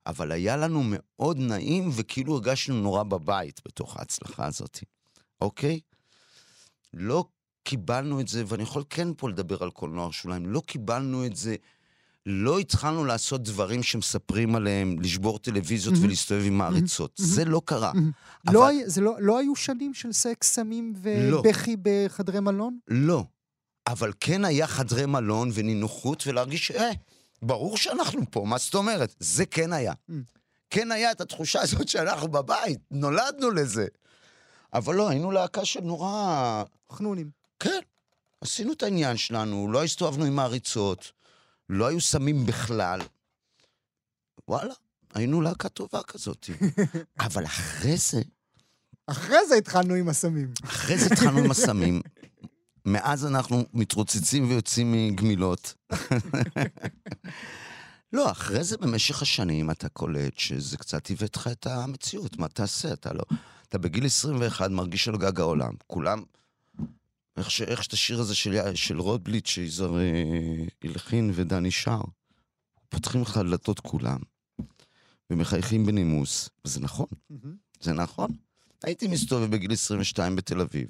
אבל 0.06 0.32
היה 0.32 0.56
לנו 0.56 0.82
מאוד 0.84 1.38
נעים, 1.38 1.90
וכאילו 1.92 2.34
הרגשנו 2.34 2.74
נורא 2.74 3.02
בבית 3.02 3.60
בתוך 3.64 3.96
ההצלחה 3.96 4.46
הזאת, 4.46 4.78
אוקיי? 5.40 5.80
לא 6.94 7.24
קיבלנו 7.64 8.20
את 8.20 8.28
זה, 8.28 8.44
ואני 8.46 8.62
יכול 8.62 8.84
כן 8.90 9.08
פה 9.16 9.28
לדבר 9.28 9.62
על 9.62 9.70
קולנוע 9.70 10.08
שוליים, 10.12 10.46
לא 10.46 10.62
קיבלנו 10.66 11.26
את 11.26 11.36
זה, 11.36 11.56
לא 12.26 12.58
התחלנו 12.58 13.04
לעשות 13.04 13.42
דברים 13.42 13.82
שמספרים 13.82 14.56
עליהם, 14.56 14.96
לשבור 15.00 15.38
טלוויזיות 15.38 15.94
מהמם. 15.94 16.06
ולהסתובב 16.06 16.42
עם 16.46 16.58
מעריצות. 16.58 17.16
מהמם. 17.18 17.32
זה 17.32 17.44
לא 17.44 17.62
קרה. 17.64 17.92
מהמם. 17.94 18.10
אבל- 18.46 18.54
לא, 18.54 18.68
זה 18.86 19.00
לא, 19.00 19.14
לא 19.18 19.38
היו 19.38 19.56
שנים 19.56 19.94
של 19.94 20.12
סקס, 20.12 20.48
סמים 20.54 20.92
לא. 21.30 21.36
ובכי 21.38 21.76
בחדרי 21.82 22.40
מלון? 22.40 22.78
לא. 22.88 23.24
אבל 23.86 24.12
כן 24.20 24.44
היה 24.44 24.66
חדרי 24.66 25.06
מלון 25.06 25.50
ונינוחות 25.54 26.26
ולהרגיש, 26.26 26.70
אה, 26.70 26.90
ברור 27.42 27.76
שאנחנו 27.76 28.20
פה, 28.30 28.44
מה 28.46 28.58
זאת 28.58 28.74
אומרת? 28.74 29.14
זה 29.20 29.46
כן 29.46 29.72
היה. 29.72 29.92
Mm. 29.92 30.12
כן 30.70 30.92
היה 30.92 31.12
את 31.12 31.20
התחושה 31.20 31.60
הזאת 31.60 31.88
שאנחנו 31.88 32.28
בבית, 32.28 32.78
נולדנו 32.90 33.50
לזה. 33.50 33.86
אבל 34.74 34.94
לא, 34.94 35.08
היינו 35.08 35.30
להקה 35.30 35.64
של 35.64 35.80
נורא... 35.80 36.62
חנונים. 36.92 37.30
כן, 37.60 37.78
עשינו 38.40 38.72
את 38.72 38.82
העניין 38.82 39.16
שלנו, 39.16 39.68
לא 39.72 39.84
הסתובבנו 39.84 40.24
עם 40.24 40.36
מעריצות, 40.36 41.12
לא 41.68 41.86
היו 41.86 42.00
סמים 42.00 42.46
בכלל. 42.46 43.00
וואלה, 44.48 44.74
היינו 45.14 45.40
להקה 45.40 45.68
טובה 45.68 46.02
כזאת. 46.02 46.50
אבל 47.26 47.44
אחרי 47.44 47.96
זה, 47.96 48.22
אחרי 49.06 49.46
זה 49.48 49.54
התחלנו 49.54 49.94
עם 49.94 50.08
הסמים. 50.08 50.52
אחרי 50.64 50.98
זה 50.98 51.06
התחלנו 51.12 51.38
עם 51.38 51.50
הסמים. 51.50 52.02
מאז 52.84 53.26
אנחנו 53.26 53.64
מתרוצצים 53.74 54.48
ויוצאים 54.48 54.92
מגמילות. 54.92 55.74
לא, 58.12 58.30
אחרי 58.30 58.64
זה 58.64 58.78
במשך 58.78 59.22
השנים 59.22 59.70
אתה 59.70 59.88
קולט 59.88 60.38
שזה 60.38 60.76
קצת 60.76 61.06
עיוות 61.06 61.36
לך 61.36 61.48
את 61.48 61.66
המציאות, 61.66 62.36
מה 62.36 62.48
תעשה? 62.48 62.92
אתה 62.92 63.12
לא... 63.12 63.22
אתה 63.68 63.78
בגיל 63.78 64.06
21 64.06 64.70
מרגיש 64.70 65.08
על 65.08 65.16
גג 65.16 65.40
העולם. 65.40 65.72
כולם... 65.86 66.22
איך, 67.36 67.50
ש... 67.50 67.62
איך 67.62 67.84
שאת 67.84 67.92
השיר 67.92 68.20
הזה 68.20 68.34
של, 68.34 68.74
של 68.74 69.00
רוטבליט, 69.00 69.46
שיזהר 69.46 69.98
אה, 69.98 70.64
הלחין 70.84 71.30
ודני 71.34 71.70
שר, 71.70 72.00
פותחים 72.88 73.22
לך 73.22 73.36
דלתות 73.36 73.80
כולם, 73.80 74.18
ומחייכים 75.30 75.86
בנימוס, 75.86 76.48
וזה 76.64 76.80
נכון. 76.80 77.06
מהמם. 77.30 77.56
זה 77.80 77.92
נכון. 77.92 78.30
הייתי 78.84 79.08
מסתובב 79.08 79.50
בגיל 79.50 79.72
22 79.72 80.36
בתל 80.36 80.60
אביב. 80.60 80.88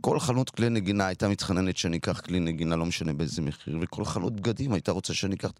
כל 0.00 0.20
חנות 0.20 0.50
כלי 0.50 0.68
נגינה 0.68 1.06
הייתה 1.06 1.28
מתחננת 1.28 1.76
שאני 1.76 1.96
אקח 1.96 2.20
כלי 2.20 2.40
נגינה, 2.40 2.76
לא 2.76 2.86
משנה 2.86 3.12
באיזה 3.12 3.42
מחיר, 3.42 3.78
וכל 3.80 4.04
חנות 4.04 4.36
בגדים 4.36 4.72
הייתה 4.72 4.92
רוצה 4.92 5.14
שאני 5.14 5.34
אקח... 5.34 5.52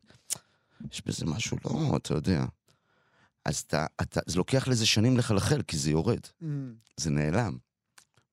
יש 0.93 1.03
בזה 1.07 1.27
משהו, 1.27 1.57
לא, 1.65 1.97
אתה 1.97 2.15
יודע. 2.15 2.45
אז 3.45 3.59
אתה, 3.59 3.87
אתה, 4.01 4.21
זה 4.27 4.39
לוקח 4.39 4.69
לזה 4.69 4.87
שנים 4.87 5.17
לחלחל, 5.17 5.63
כי 5.63 5.79
זה 5.79 5.91
יורד, 5.91 6.21
מהמם. 6.41 6.75
זה 6.97 7.11
נעלם. 7.11 7.57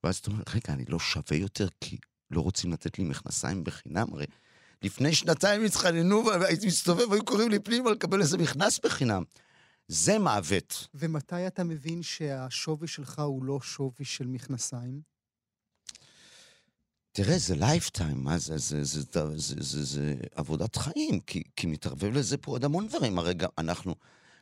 ואז 0.04 0.18
אתה 0.18 0.32
אומר, 0.32 0.44
רגע, 0.54 0.74
אני 0.74 0.86
לא 0.88 1.00
שווה 1.00 1.38
יותר 1.38 1.68
כי 1.82 1.98
לא 2.32 2.42
רוצים 2.42 2.74
לתת 2.74 3.00
לי 3.00 3.04
מכנסיים 3.04 3.64
בחינם? 3.64 4.08
הרי 4.14 4.26
לפני 4.82 5.16
שנתיים 5.16 5.66
התחננו 5.66 6.26
והייתי 6.26 6.68
מסתובב, 6.68 7.14
היו 7.14 7.26
קוראים 7.26 7.50
לי 7.50 7.60
פנימה 7.60 7.92
לקבל 7.92 8.22
איזה 8.22 8.38
מכנס 8.38 8.80
בחינם. 8.80 9.24
זה 9.88 10.20
מעוות. 10.20 10.88
ומתי 10.94 11.48
אתה 11.48 11.64
מבין 11.64 12.04
שהשווי 12.04 12.88
שלך 12.88 13.20
הוא 13.20 13.44
לא 13.44 13.60
שווי 13.62 14.06
של 14.06 14.28
מכנסיים? 14.28 15.02
תראה, 17.12 17.38
זה 17.38 17.56
lifetime, 17.56 18.24
מה 18.24 18.38
זה, 18.38 18.58
זה, 18.58 18.84
זה, 18.84 19.02
זה, 19.02 19.38
זה, 19.38 19.56
זה, 19.60 19.84
זה 19.84 20.16
עבודת 20.36 20.76
חיים, 20.76 21.20
כי, 21.20 21.44
כי 21.56 21.68
מתערבב 21.68 22.18
לזה 22.18 22.38
פה 22.38 22.52
עוד 22.52 22.66
המון 22.66 22.88
דברים. 22.88 23.20
הרי 23.20 23.34
גם 23.34 23.50
אנחנו, 23.58 23.96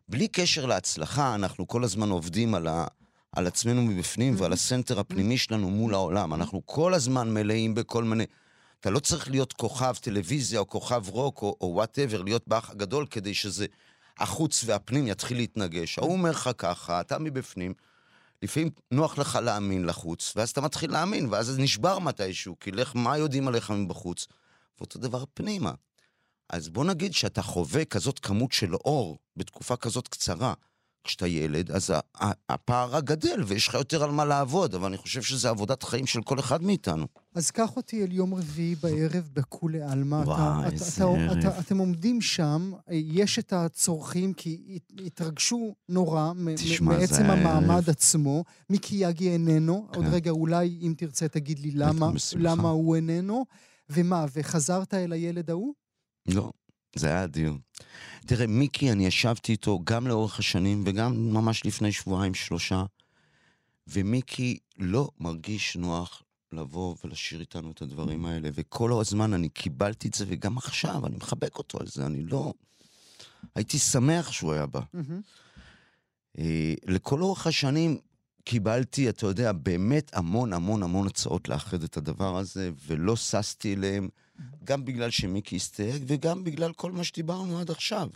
בלי 0.08 0.28
קשר 0.28 0.66
להצלחה, 0.66 1.36
אנחנו 1.36 1.68
כל 1.68 1.84
הזמן 1.84 2.10
עובדים 2.10 2.56
על, 2.56 2.68
ה, 2.68 2.86
על 3.36 3.48
עצמנו 3.48 3.82
מבפנים 3.82 4.36
ועל 4.38 4.54
ה 4.54 4.60
center 4.60 5.00
הפנימי 5.00 5.38
שלנו 5.38 5.70
מול 5.70 5.94
העולם. 5.94 6.34
אנחנו 6.34 6.66
כל 6.66 6.94
הזמן 6.94 7.34
מלאים 7.34 7.76
בכל 7.76 8.04
מיני... 8.04 8.26
אתה 8.80 8.90
לא 8.90 9.00
צריך 9.00 9.30
להיות 9.30 9.54
כוכב 9.54 9.96
טלוויזיה 10.02 10.60
או 10.60 10.68
כוכב 10.68 11.04
רוק 11.10 11.42
או 11.42 11.72
whatever, 11.74 12.22
להיות 12.22 12.48
באח 12.48 12.70
הגדול 12.70 13.06
כדי 13.10 13.34
שזה 13.34 13.66
החוץ 14.18 14.64
והפנים 14.66 15.08
יתחיל 15.08 15.38
להתנגש. 15.38 16.00
ההוא 16.00 16.12
אומר 16.12 16.30
לך 16.30 16.50
ככה, 16.58 17.02
אתה 17.02 17.20
מבפנים. 17.20 17.74
לפעמים 18.42 18.70
נוח 18.92 19.18
לך 19.18 19.40
להאמין 19.44 19.86
לחוץ, 19.86 20.34
ואז 20.36 20.50
אתה 20.50 20.62
מתחיל 20.62 20.92
להאמין, 20.92 21.28
ואז 21.32 21.46
זה 21.46 21.62
נשבר 21.62 22.00
מתישהו, 22.00 22.60
כי 22.60 22.72
לך, 22.72 22.92
מה 22.96 23.18
יודעים 23.18 23.48
עליך 23.48 23.72
מבחוץ? 23.72 24.28
ואותו 24.80 25.00
דבר 25.00 25.24
פנימה. 25.34 25.72
אז 26.50 26.70
בוא 26.70 26.86
נגיד 26.86 27.14
שאתה 27.14 27.42
חווה 27.42 27.86
כזאת 27.86 28.20
כמות 28.20 28.52
של 28.52 28.76
אור 28.76 29.18
בתקופה 29.38 29.76
כזאת 29.76 30.08
קצרה. 30.08 30.54
כשאתה 31.06 31.28
ילד, 31.28 31.72
אז 31.72 31.92
הפער 32.50 33.00
גדל 33.00 33.44
ויש 33.48 33.68
לך 33.68 33.74
יותר 33.74 34.04
על 34.04 34.12
מה 34.12 34.26
לעבוד, 34.26 34.76
אבל 34.76 34.88
אני 34.88 34.98
חושב 34.98 35.22
שזה 35.22 35.50
עבודת 35.50 35.84
חיים 35.84 36.06
של 36.06 36.22
כל 36.22 36.40
אחד 36.40 36.64
מאיתנו. 36.64 37.06
אז 37.36 37.52
קח 37.52 37.76
אותי 37.78 38.04
אל 38.04 38.12
יום 38.12 38.34
רביעי 38.34 38.76
בערב 38.76 39.30
בכולי 39.34 39.82
עלמא. 39.82 40.16
וואי, 40.16 40.66
איזה 40.72 41.04
ערב. 41.04 41.38
אתה- 41.38 41.60
אתם 41.60 41.78
עומדים 41.78 42.22
שם, 42.22 42.72
יש 42.92 43.40
את 43.40 43.54
הצורכים, 43.54 44.34
כי 44.34 44.62
הת- 44.76 45.02
התרגשו 45.06 45.76
נורא 45.90 46.32
תשמע, 46.56 46.98
מעצם. 46.98 47.24
המעמד 47.26 47.90
עצמו. 47.90 48.44
מיקי 48.70 48.96
יגי 48.96 49.30
איננו, 49.32 49.88
עוד 49.96 50.06
כן. 50.06 50.12
רגע 50.14 50.32
אולי, 50.32 50.80
אם 50.82 50.94
תרצה, 50.98 51.28
תגיד 51.28 51.60
לי 51.60 51.72
למה. 51.72 52.10
למה 52.40 52.70
הוא 52.70 52.96
איננו. 52.96 53.46
ומה, 53.90 54.26
וחזרת 54.36 54.94
אל 54.94 55.12
הילד 55.14 55.50
ההוא? 55.50 55.74
לא, 56.28 56.52
זה 56.96 57.08
היה 57.08 57.24
אדיר. 57.24 57.54
תראה, 58.26 58.48
מיקי, 58.48 58.92
אני 58.92 59.06
ישבתי 59.06 59.52
איתו 59.52 59.80
גם 59.84 60.08
לאורך 60.08 60.40
השנים 60.40 60.84
וגם 60.86 61.34
ממש 61.34 61.66
לפני 61.66 61.92
שבועיים, 61.92 62.34
שלושה, 62.34 62.84
ומיקי 63.88 64.58
לא 64.78 65.10
מרגיש 65.20 65.76
נוח 65.76 66.24
לבוא 66.52 66.96
ולשיר 67.04 67.40
איתנו 67.40 67.72
את 67.72 67.82
הדברים 67.82 68.26
האלה, 68.26 68.50
וכל 68.54 69.02
הזמן 69.02 69.34
אני 69.34 69.50
קיבלתי 69.50 70.08
את 70.08 70.14
זה, 70.14 70.26
וגם 70.28 70.58
עכשיו, 70.58 71.06
אני 71.06 71.16
מחבק 71.16 71.58
אותו 71.58 71.80
על 71.80 71.88
זה, 71.88 72.06
אני 72.06 72.24
לא... 72.24 72.54
הייתי 73.56 73.80
שמח 73.80 74.32
שהוא 74.32 74.54
היה 74.54 74.66
בא. 74.66 74.82
אה, 76.38 76.74
לכל 76.86 77.22
אורך 77.22 77.48
השנים 77.48 77.98
קיבלתי, 78.44 79.10
אתה 79.10 79.26
יודע, 79.26 79.52
באמת 79.52 80.12
המון 80.14 80.54
המון 80.54 80.84
המון 80.84 81.08
הצעות 81.08 81.50
לאחד 81.50 81.84
את 81.84 81.98
הדבר 81.98 82.38
הזה, 82.38 82.72
ולא 82.88 83.16
ששתי 83.16 83.74
אליהם, 83.74 84.10
גם 84.64 84.86
בגלל 84.86 85.10
שמיקי 85.10 85.56
הסתייג, 85.56 86.04
וגם 86.08 86.44
בגלל 86.44 86.74
כל 86.74 86.92
מה 86.92 87.04
שדיברנו 87.04 87.60
עד 87.60 87.72
עכשיו. 87.72 88.10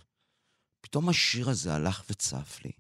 פתאום 0.82 1.10
השיר 1.10 1.50
הזה 1.50 1.74
הלך 1.74 2.04
וצף 2.10 2.60
לי, 2.66 2.72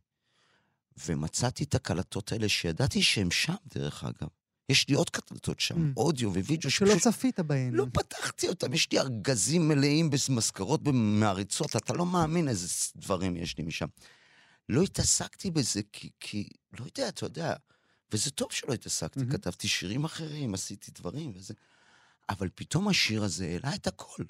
ומצאתי 1.07 1.63
את 1.63 1.75
הקלטות 1.75 2.31
האלה 2.31 2.49
שידעתי 2.49 3.01
שהן 3.03 3.31
שם, 3.31 3.55
דרך 3.75 4.03
אגב. 4.03 4.27
יש 4.69 4.89
לי 4.89 4.95
עוד 4.95 5.09
קלטות 5.09 5.59
שם, 5.59 5.75
Mm. 5.75 5.97
אודיו 5.97 6.33
ווידאו, 6.33 6.71
שלא 6.71 6.87
שפשוט 6.87 7.13
צפית 7.13 7.39
בהן. 7.39 7.73
לא 7.73 7.85
פתחתי 7.93 8.47
אותם, 8.47 8.73
יש 8.73 8.91
לי 8.91 8.99
ארגזים 8.99 9.67
מלאים 9.67 10.09
במזכרות 10.09 10.83
במעריצות, 10.83 11.75
אתה 11.75 11.93
לא 11.93 12.05
מאמין 12.05 12.47
איזה 12.47 12.67
דברים 12.95 13.37
יש 13.37 13.57
לי 13.57 13.63
משם. 13.63 13.87
לא 14.69 14.81
התעסקתי 14.81 15.51
בזה 15.51 15.81
כי, 15.91 16.09
כי 16.19 16.49
לא 16.79 16.85
יודע, 16.85 17.09
אתה 17.09 17.25
יודע, 17.25 17.53
וזה 18.11 18.31
טוב 18.31 18.51
שלא 18.51 18.73
התעסקתי, 18.73 19.19
מהמם. 19.19 19.31
כתבתי 19.31 19.67
שירים 19.67 20.03
אחרים, 20.03 20.53
עשיתי 20.53 20.91
דברים 20.91 21.31
וזה, 21.35 21.53
אבל 22.29 22.49
פתאום 22.55 22.87
השיר 22.87 23.23
הזה 23.23 23.45
העלה 23.45 23.75
את 23.75 23.87
הכל. 23.87 24.23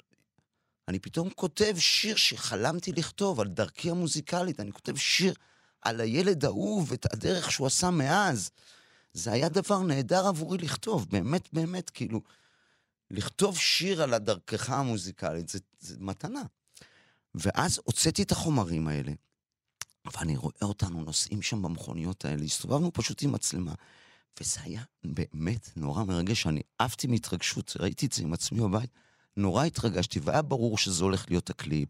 אני 0.88 0.98
פתאום 0.98 1.30
כותב 1.30 1.74
שיר 1.78 2.16
שחלמתי 2.16 2.92
לכתוב 2.92 3.40
על 3.40 3.48
דרכי 3.48 3.90
המוזיקלית, 3.90 4.60
אני 4.60 4.72
כותב 4.72 4.96
שיר 4.96 5.34
על 5.82 6.00
הילד 6.00 6.44
ההוא 6.44 6.84
ואת 6.88 7.12
הדרך 7.12 7.52
שהוא 7.52 7.66
עשה 7.66 7.90
מאז. 7.90 8.50
זה 9.12 9.32
היה 9.32 9.48
דבר 9.48 9.82
נהדר 9.82 10.26
עבורי 10.26 10.58
לכתוב, 10.58 11.06
באמת, 11.10 11.52
באמת, 11.52 11.90
כאילו, 11.90 12.20
לכתוב 13.10 13.58
שיר 13.58 14.02
על 14.02 14.14
הדרכך 14.14 14.70
המוזיקלית, 14.70 15.48
זה, 15.48 15.58
זה 15.80 15.96
מתנה. 15.98 16.42
ואז 17.34 17.80
הוצאתי 17.84 18.22
את 18.22 18.32
החומרים 18.32 18.88
האלה, 18.88 19.12
ואני 20.14 20.36
רואה 20.36 20.62
אותנו 20.62 21.04
נוסעים 21.04 21.42
שם 21.42 21.62
במכוניות 21.62 22.24
האלה, 22.24 22.44
הסתובבנו 22.44 22.92
פשוט 22.92 23.22
עם 23.22 23.32
מצלמה, 23.32 23.74
וזה 24.40 24.60
היה 24.64 24.82
באמת 25.04 25.70
נורא 25.76 26.04
מרגש, 26.04 26.46
אני 26.46 26.60
עפתי 26.78 27.06
מהתרגשות, 27.06 27.76
ראיתי 27.80 28.06
את 28.06 28.12
זה 28.12 28.22
עם 28.22 28.32
עצמי 28.32 28.60
בבית, 28.60 28.90
נורא 29.36 29.64
התרגשתי, 29.64 30.20
והיה 30.22 30.42
ברור 30.42 30.78
שזה 30.78 31.04
הולך 31.04 31.24
להיות 31.28 31.50
הקליפ. 31.50 31.88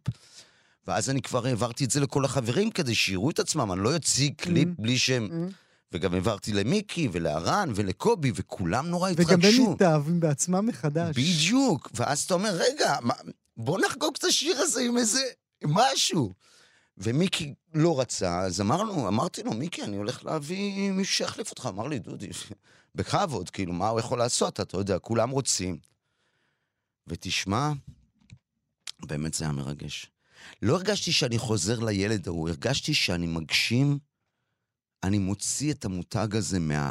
ואז 0.87 1.11
אני 1.11 1.23
כבר 1.23 1.47
העברתי 1.47 1.85
את 1.85 1.91
זה 1.91 2.01
לכל 2.01 2.25
החברים 2.25 2.71
כדי 2.71 2.95
שיראו 2.95 3.31
את 3.31 3.39
עצמם, 3.39 3.73
אני 3.73 3.81
לא 3.81 3.95
אוציא 3.95 4.31
קליפ 4.37 4.69
Mhm. 4.69 4.83
בלי 4.83 4.99
שהם... 4.99 5.29
Mhm. 5.49 5.53
וגם 5.93 6.15
העברתי 6.15 6.53
למיקי 6.53 7.09
ולערן 7.13 7.73
ולקובי, 7.75 8.33
וכולם 8.35 8.87
נורא 8.87 9.11
התרגשו. 9.11 9.57
וגם 9.63 9.67
הם 9.67 9.73
מתאהבים 9.75 10.21
בעצמם 10.21 10.67
מחדש. 10.67 11.17
בדיוק. 11.17 11.91
ואז 11.95 12.23
אתה 12.23 12.35
אומר, 12.35 12.51
רגע, 12.53 12.97
מה, 13.03 13.15
בוא 13.57 13.81
נחגוג 13.87 14.15
את 14.19 14.25
השיר 14.25 14.57
הזה 14.59 14.81
עם 14.81 14.99
איזה 14.99 15.21
משהו. 15.65 16.33
ומיקי 17.01 17.55
לא 17.75 18.01
רצה, 18.01 18.41
אז 18.41 18.61
אמרנו, 18.61 19.09
אמרתי 19.09 19.43
לו, 19.43 19.53
מיקי, 19.53 19.83
אני 19.83 19.97
הולך 19.97 20.25
להביא 20.25 20.91
מישהו 20.91 21.15
שיחליף 21.15 21.51
אותך. 21.51 21.67
אמר 21.67 21.87
לי, 21.87 21.99
דודי, 21.99 22.29
בכבוד, 22.95 23.51
כאילו, 23.51 23.73
מה 23.73 23.89
הוא 23.89 24.01
יכול 24.01 24.19
לעשות? 24.19 24.61
אתה 24.61 24.77
יודע, 24.77 24.99
כולם 24.99 25.31
רוצים. 25.31 25.79
ותשמע, 27.07 27.73
באמת 29.07 29.35
זה 29.35 29.45
היה 29.45 29.53
מרגש. 29.53 30.11
לא 30.63 30.75
הרגשתי 30.75 31.13
שאני 31.13 31.39
חוזר 31.39 31.81
לילד 31.81 32.29
ההוא, 32.29 32.49
הרגשתי 32.49 32.95
שאני 32.95 33.27
מגשים, 33.27 33.99
אני 35.03 35.19
מוציא 35.19 35.73
את 35.73 35.85
המותג 35.85 36.37
הזה 36.37 36.61
מה... 36.61 36.91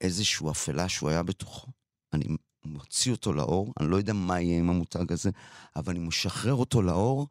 איזושהי 0.00 0.50
אפלה 0.50 0.88
שהוא 0.88 1.10
היה 1.10 1.22
בתוכו. 1.22 1.66
אני 2.12 2.24
מוציא 2.64 3.12
אותו 3.12 3.32
לאור, 3.32 3.74
אני 3.80 3.90
לא 3.90 3.96
יודע 3.96 4.12
מה 4.12 4.40
יהיה 4.40 4.58
עם 4.58 4.70
המותג 4.70 5.12
הזה, 5.12 5.30
אבל 5.76 5.90
אני 5.96 5.98
משחרר 6.06 6.54
אותו 6.54 6.82
לאור, 6.82 7.28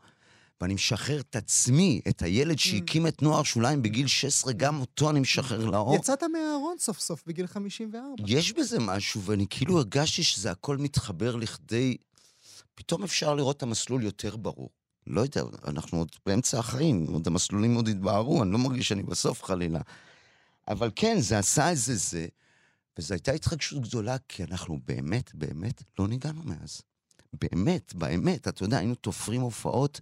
ואני 0.61 0.73
משחרר 0.73 1.19
את 1.19 1.35
עצמי, 1.35 2.01
את 2.09 2.21
הילד 2.21 2.59
שהקים 2.59 3.07
את 3.07 3.21
נוער 3.21 3.43
שוליים 3.43 3.81
בגיל 3.81 4.07
16, 4.07 4.53
גם 4.53 4.79
אותו 4.81 5.09
אני 5.09 5.19
משחרר 5.19 5.65
לאור. 5.65 5.95
יצאת 5.95 6.23
מהארון 6.23 6.75
סוף 6.79 6.99
סוף 6.99 7.23
בגיל 7.27 7.47
54. 7.47 8.23
יש 8.27 8.53
בזה 8.53 8.79
משהו, 8.79 9.21
ואני 9.21 9.45
כאילו 9.49 9.77
הרגשתי 9.77 10.23
שזה 10.23 10.51
הכל 10.51 10.77
מתחבר 10.77 11.35
לכדי... 11.35 11.97
פתאום 12.75 13.03
אפשר 13.03 13.35
לראות 13.35 13.57
את 13.57 13.63
המסלול 13.63 14.03
יותר 14.03 14.35
ברור. 14.35 14.69
לא 15.07 15.21
יודע, 15.21 15.41
אנחנו 15.67 15.97
עוד 15.97 16.11
באמצע 16.25 16.59
החיים, 16.59 17.05
עוד 17.07 17.27
המסלולים 17.27 17.75
עוד 17.75 17.87
התבהרו, 17.87 18.43
אני 18.43 18.51
לא 18.51 18.57
מרגיש 18.57 18.87
שאני 18.87 19.03
בסוף 19.03 19.43
חלילה. 19.43 19.79
אבל 20.67 20.91
כן, 20.95 21.19
זה 21.19 21.39
עשה 21.39 21.69
איזה 21.69 21.95
זה, 21.95 22.27
וזו 22.97 23.13
הייתה 23.13 23.31
התרגשות 23.31 23.81
גדולה, 23.81 24.17
כי 24.27 24.43
אנחנו 24.43 24.79
באמת, 24.85 25.35
באמת 25.35 25.83
לא 25.99 26.07
ניגענו 26.07 26.41
מאז. 26.43 26.81
באמת, 27.41 27.93
באמת, 27.95 28.47
אתה 28.47 28.63
יודע, 28.63 28.77
היינו 28.77 28.95
תופרים 28.95 29.41
הופעות, 29.41 29.99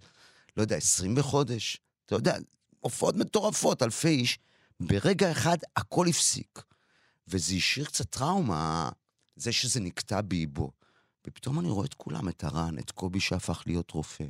לא 0.56 0.62
יודע, 0.62 0.76
20 0.76 1.14
בחודש, 1.14 1.78
אתה 2.06 2.14
יודע, 2.14 2.36
הופעות 2.80 3.16
מטורפות, 3.16 3.82
אלפי 3.82 4.08
איש. 4.08 4.38
ברגע 4.80 5.32
אחד 5.32 5.56
הכל 5.76 6.08
הפסיק. 6.08 6.62
וזה 7.28 7.54
השאיר 7.54 7.86
קצת 7.86 8.10
טראומה, 8.10 8.90
זה 9.36 9.52
שזה 9.52 9.80
נקטע 9.80 10.20
באיבו. 10.20 10.70
ופתאום 11.26 11.60
אני 11.60 11.68
רואה 11.68 11.86
את 11.86 11.94
כולם, 11.94 12.28
את 12.28 12.44
הרן, 12.44 12.78
את 12.78 12.90
קובי 12.90 13.20
שהפך 13.20 13.62
להיות 13.66 13.90
רופא, 13.90 14.24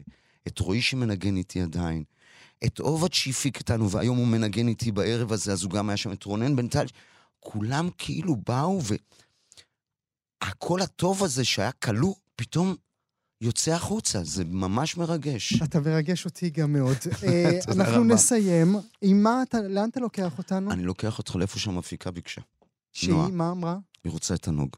את 0.49 0.59
רועי 0.59 0.83
שמנגן 0.83 1.37
איתי 1.37 1.62
עדיין, 1.62 2.05
את 2.65 2.79
עובד 2.79 3.12
שהפיק 3.12 3.59
איתנו, 3.59 3.91
והיום 3.91 4.17
הוא 4.17 4.27
מנגן 4.27 4.69
איתי 4.69 4.93
בערב 4.93 5.33
הזה, 5.33 5.53
אז 5.53 5.62
הוא 5.62 5.71
גם 5.71 5.89
היה 5.89 5.97
שם, 5.97 6.12
את 6.12 6.25
רונן 6.25 6.57
בן 6.57 6.69
טל. 6.69 6.87
כולם 7.41 7.89
כאילו 7.99 8.37
באו, 8.37 8.81
והקול 10.43 10.83
הטוב 10.83 11.25
הזה 11.25 11.45
שהיה 11.45 11.73
כלוא, 11.73 12.15
פתאום 12.37 12.77
יוצא 13.40 13.72
החוצה, 13.72 14.25
זה 14.25 14.44
ממש 14.44 14.96
מרגש. 14.96 15.62
אתה 15.62 15.81
מרגש 15.81 16.25
אותי 16.25 16.51
גם 16.51 16.72
מאוד. 16.72 16.96
אה, 17.25 17.59
אנחנו. 17.68 18.05
נסיים. 18.05 18.77
עם 19.03 19.22
מה 19.22 19.42
אתה, 19.42 19.62
לאן 19.62 19.88
אתה 19.88 20.01
לוקח 20.01 20.38
אותנו? 20.38 20.70
אני 20.70 20.83
לוקח 20.83 21.18
אותך 21.18 21.37
לאיפה 21.37 21.59
שהמפיקה 21.59 22.11
ביקשה. 22.11 22.40
שהיא, 22.92 23.11
נועה. 23.11 23.29
מה 23.29 23.51
אמרה? 23.51 23.79
היא 24.05 24.12
רוצה 24.12 24.35
את 24.35 24.49
הנוג. 24.49 24.77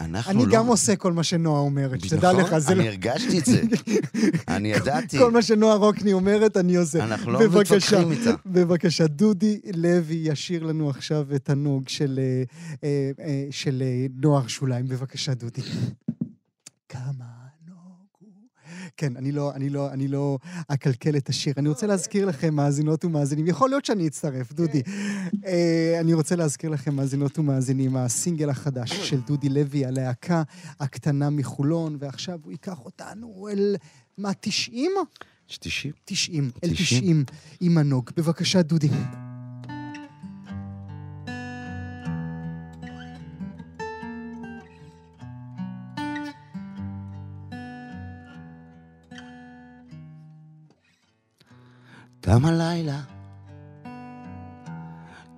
אנחנו 0.00 0.30
אני 0.30 0.46
לא... 0.46 0.52
גם 0.52 0.66
עושה 0.66 0.96
כל 0.96 1.12
מה 1.12 1.24
שנועה 1.24 1.60
אומרת, 1.60 2.00
שתדע 2.00 2.32
נכון? 2.32 2.44
לך, 2.44 2.58
זה 2.58 2.74
לא... 2.74 2.80
אני 2.80 2.88
הרגשתי 2.88 3.38
את 3.38 3.46
זה. 3.46 3.62
אני 4.56 4.72
ידעתי. 4.72 5.18
כל 5.18 5.30
מה 5.30 5.42
שנועה 5.42 5.76
רוקני 5.76 6.12
אומרת, 6.12 6.56
אני 6.56 6.76
עושה. 6.76 7.04
אנחנו 7.04 7.32
לא 7.32 7.40
מתווכחים 7.46 8.12
איתה. 8.12 8.30
בבקשה, 8.46 9.06
דודי 9.06 9.60
לוי 9.74 10.14
ישיר 10.14 10.62
לנו 10.62 10.90
עכשיו 10.90 11.26
את 11.34 11.50
הנוג 11.50 11.88
של, 11.88 12.20
אה, 12.82 13.10
אה, 13.20 13.46
של 13.50 13.82
אה, 13.86 14.06
נוער 14.14 14.46
שוליים. 14.46 14.88
בבקשה, 14.88 15.34
דודי. 15.34 15.62
כמה 16.92 17.24
נוג 17.68 18.06
הוא... 18.18 18.30
כן, 18.96 19.16
אני 19.16 19.32
לא, 19.32 19.52
אני 19.54 19.70
לא, 19.70 19.90
אני 19.92 20.08
לא 20.08 20.38
אקלקל 20.68 21.16
את 21.16 21.28
השיר. 21.28 21.54
אני 21.56 21.68
רוצה 21.68 21.86
להזכיר 21.86 22.26
לכם, 22.26 22.54
מאזינות 22.54 23.04
ומאזינים, 23.04 23.46
יכול 23.46 23.70
להיות 23.70 23.84
שאני 23.84 24.06
אצטרף, 24.06 24.52
דודי. 24.52 24.82
אה, 25.46 25.96
אני 26.00 26.14
רוצה 26.14 26.36
להזכיר 26.36 26.70
לכם, 26.70 26.94
מאזינות 26.94 27.38
ומאזינים, 27.38 27.96
הסינגל 27.96 28.50
החדש 28.50 28.92
של 29.10 29.20
דודי 29.20 29.48
לוי, 29.48 29.86
הלהקה 29.86 30.42
הקטנה 30.80 31.30
מחולון, 31.30 31.96
ועכשיו 32.00 32.38
הוא 32.42 32.52
ייקח 32.52 32.84
אותנו 32.84 33.48
אל... 33.52 33.76
מה, 34.18 34.30
90? 34.40 34.92
יש 35.50 35.58
90? 35.58 35.92
90, 36.04 36.50
אל 36.64 36.70
90. 36.70 37.00
90, 37.00 37.24
עם 37.60 37.78
הנוג. 37.78 38.10
בבקשה, 38.16 38.62
דודי. 38.62 38.88
תם 52.32 52.44
הלילה, 52.44 53.00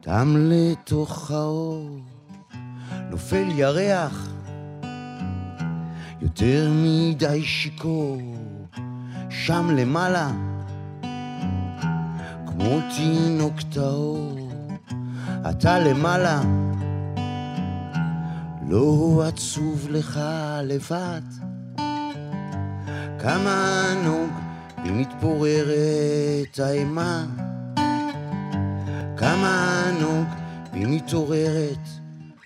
תם 0.01 0.35
לתוך 0.37 1.31
האור, 1.31 1.99
נופל 3.11 3.45
ירח, 3.51 4.29
יותר 6.21 6.71
מדי 6.75 7.43
שיכור, 7.43 8.21
שם 9.31 9.71
למעלה, 9.71 10.31
כמו 12.47 12.79
תינוק 12.97 13.63
טהור, 13.73 14.51
אתה 15.51 15.79
למעלה, 15.79 16.41
לא 18.69 19.23
עצוב 19.29 19.87
לך 19.91 20.21
לבד, 20.63 21.23
כמה 23.19 23.85
נוג 24.05 24.44
היא 24.85 24.92
מתפוררת 24.92 26.59
האימה, 26.59 27.25
כמה 29.16 29.83
ענוג 29.87 30.27
והיא 30.73 30.87
מתעוררת 30.87 31.88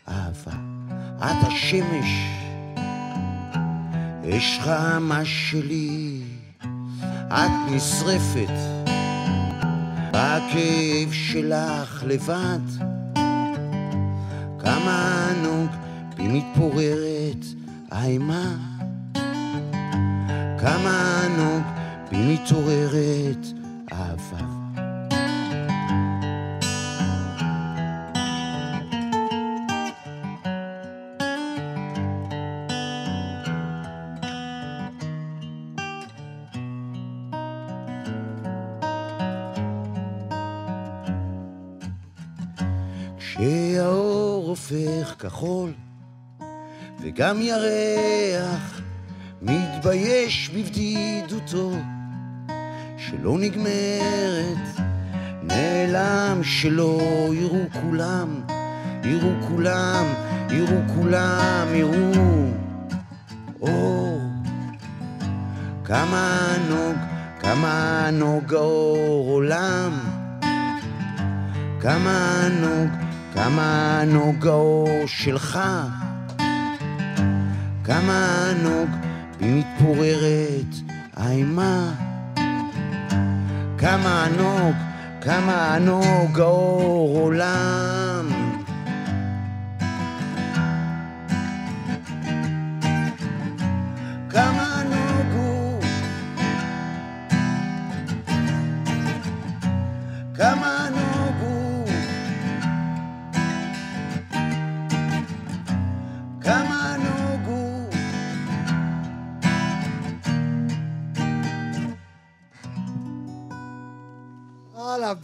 אהבה. 0.09 0.53
את 1.18 1.46
השמש, 1.46 2.31
אש 4.24 4.59
חמה 4.62 5.24
שלי, 5.24 6.22
את 7.29 7.51
נשרפת. 7.70 8.79
בכאב 10.11 11.12
שלך 11.12 12.05
לבד. 12.07 12.88
כמה 14.59 15.29
ענוג 15.31 15.70
והיא 16.16 16.29
מתפוררת 16.42 17.44
האימה, 17.90 18.55
כמה 20.59 21.22
ענוג 21.24 21.78
והיא 22.11 22.35
מתעוררת 22.35 23.47
אהבה. 23.92 24.59
כחול 45.18 45.73
וגם 47.01 47.42
ירח 47.42 48.81
מתבייש 49.42 50.51
בבדידותו 50.51 51.73
שלא 53.11 53.38
נגמרת, 53.38 54.81
נעלם 55.42 56.40
שלא 56.42 57.01
יראו 57.33 57.64
כולם, 57.83 58.40
יראו 59.05 59.31
כולם, 59.49 60.05
יראו 60.51 60.77
כולם, 60.94 61.66
יראו 61.75 62.12
אור. 63.61 64.21
כמה 65.85 66.49
נוג, 66.68 66.97
כמה 67.40 68.09
נוג 68.12 68.55
האור 68.55 69.31
עולם, 69.31 69.99
כמה 71.81 72.49
נוג, 72.61 72.90
כמה 73.35 74.03
נוג 74.07 74.47
האור 74.47 74.88
שלך, 75.07 75.59
כמה 77.85 78.51
נוג 78.62 78.88
היא 79.40 79.64
מתפוררת 79.64 80.75
האימה. 81.16 82.08
כמה 83.79 84.25
ענוג, 84.25 84.75
כמה 85.21 85.75
ענוג 85.75 86.41
האור 86.41 87.19
עולם. 87.19 88.08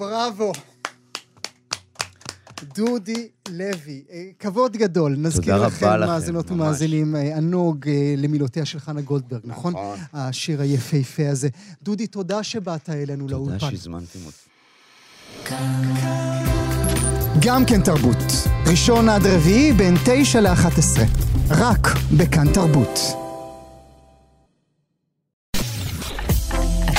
בראבו. 0.04 0.52
דודי 2.74 3.28
לוי, 3.48 4.02
אה, 4.10 4.24
כבוד 4.38 4.76
גדול. 4.76 5.16
נזכיר 5.18 5.66
לכם, 5.66 6.00
מאזינות. 6.00 6.50
ומאזינים, 6.50 7.16
אה, 7.16 7.36
ענוג 7.36 7.88
אה, 7.88 8.14
למילותיה 8.16 8.64
של 8.64 8.78
חנה 8.80 9.00
גולדברג, 9.00 9.40
נכון? 9.44 9.72
נכון. 9.72 9.98
השיר 10.12 10.60
היפהפה 10.60 11.28
הזה. 11.28 11.48
דודי, 11.82 12.06
תודה 12.06 12.42
שבאת 12.42 12.90
אלינו 12.90 13.28
תודה 13.28 13.36
לאולפן. 13.36 13.70
שהזמנתם 13.70 14.18
אותי. 14.26 14.44
גם 17.40 17.64
כן 17.66 17.82
תרבות. 17.82 18.32
ראשון 18.66 19.08
עד 19.08 19.26
רביעי 19.26 19.72
בין 19.72 19.94
תשע 20.04 20.40
לאחת 20.40 20.78
עשרה. 20.78 21.04
רק 21.50 21.88
בכאן 22.16 22.52
תרבות. 22.52 23.23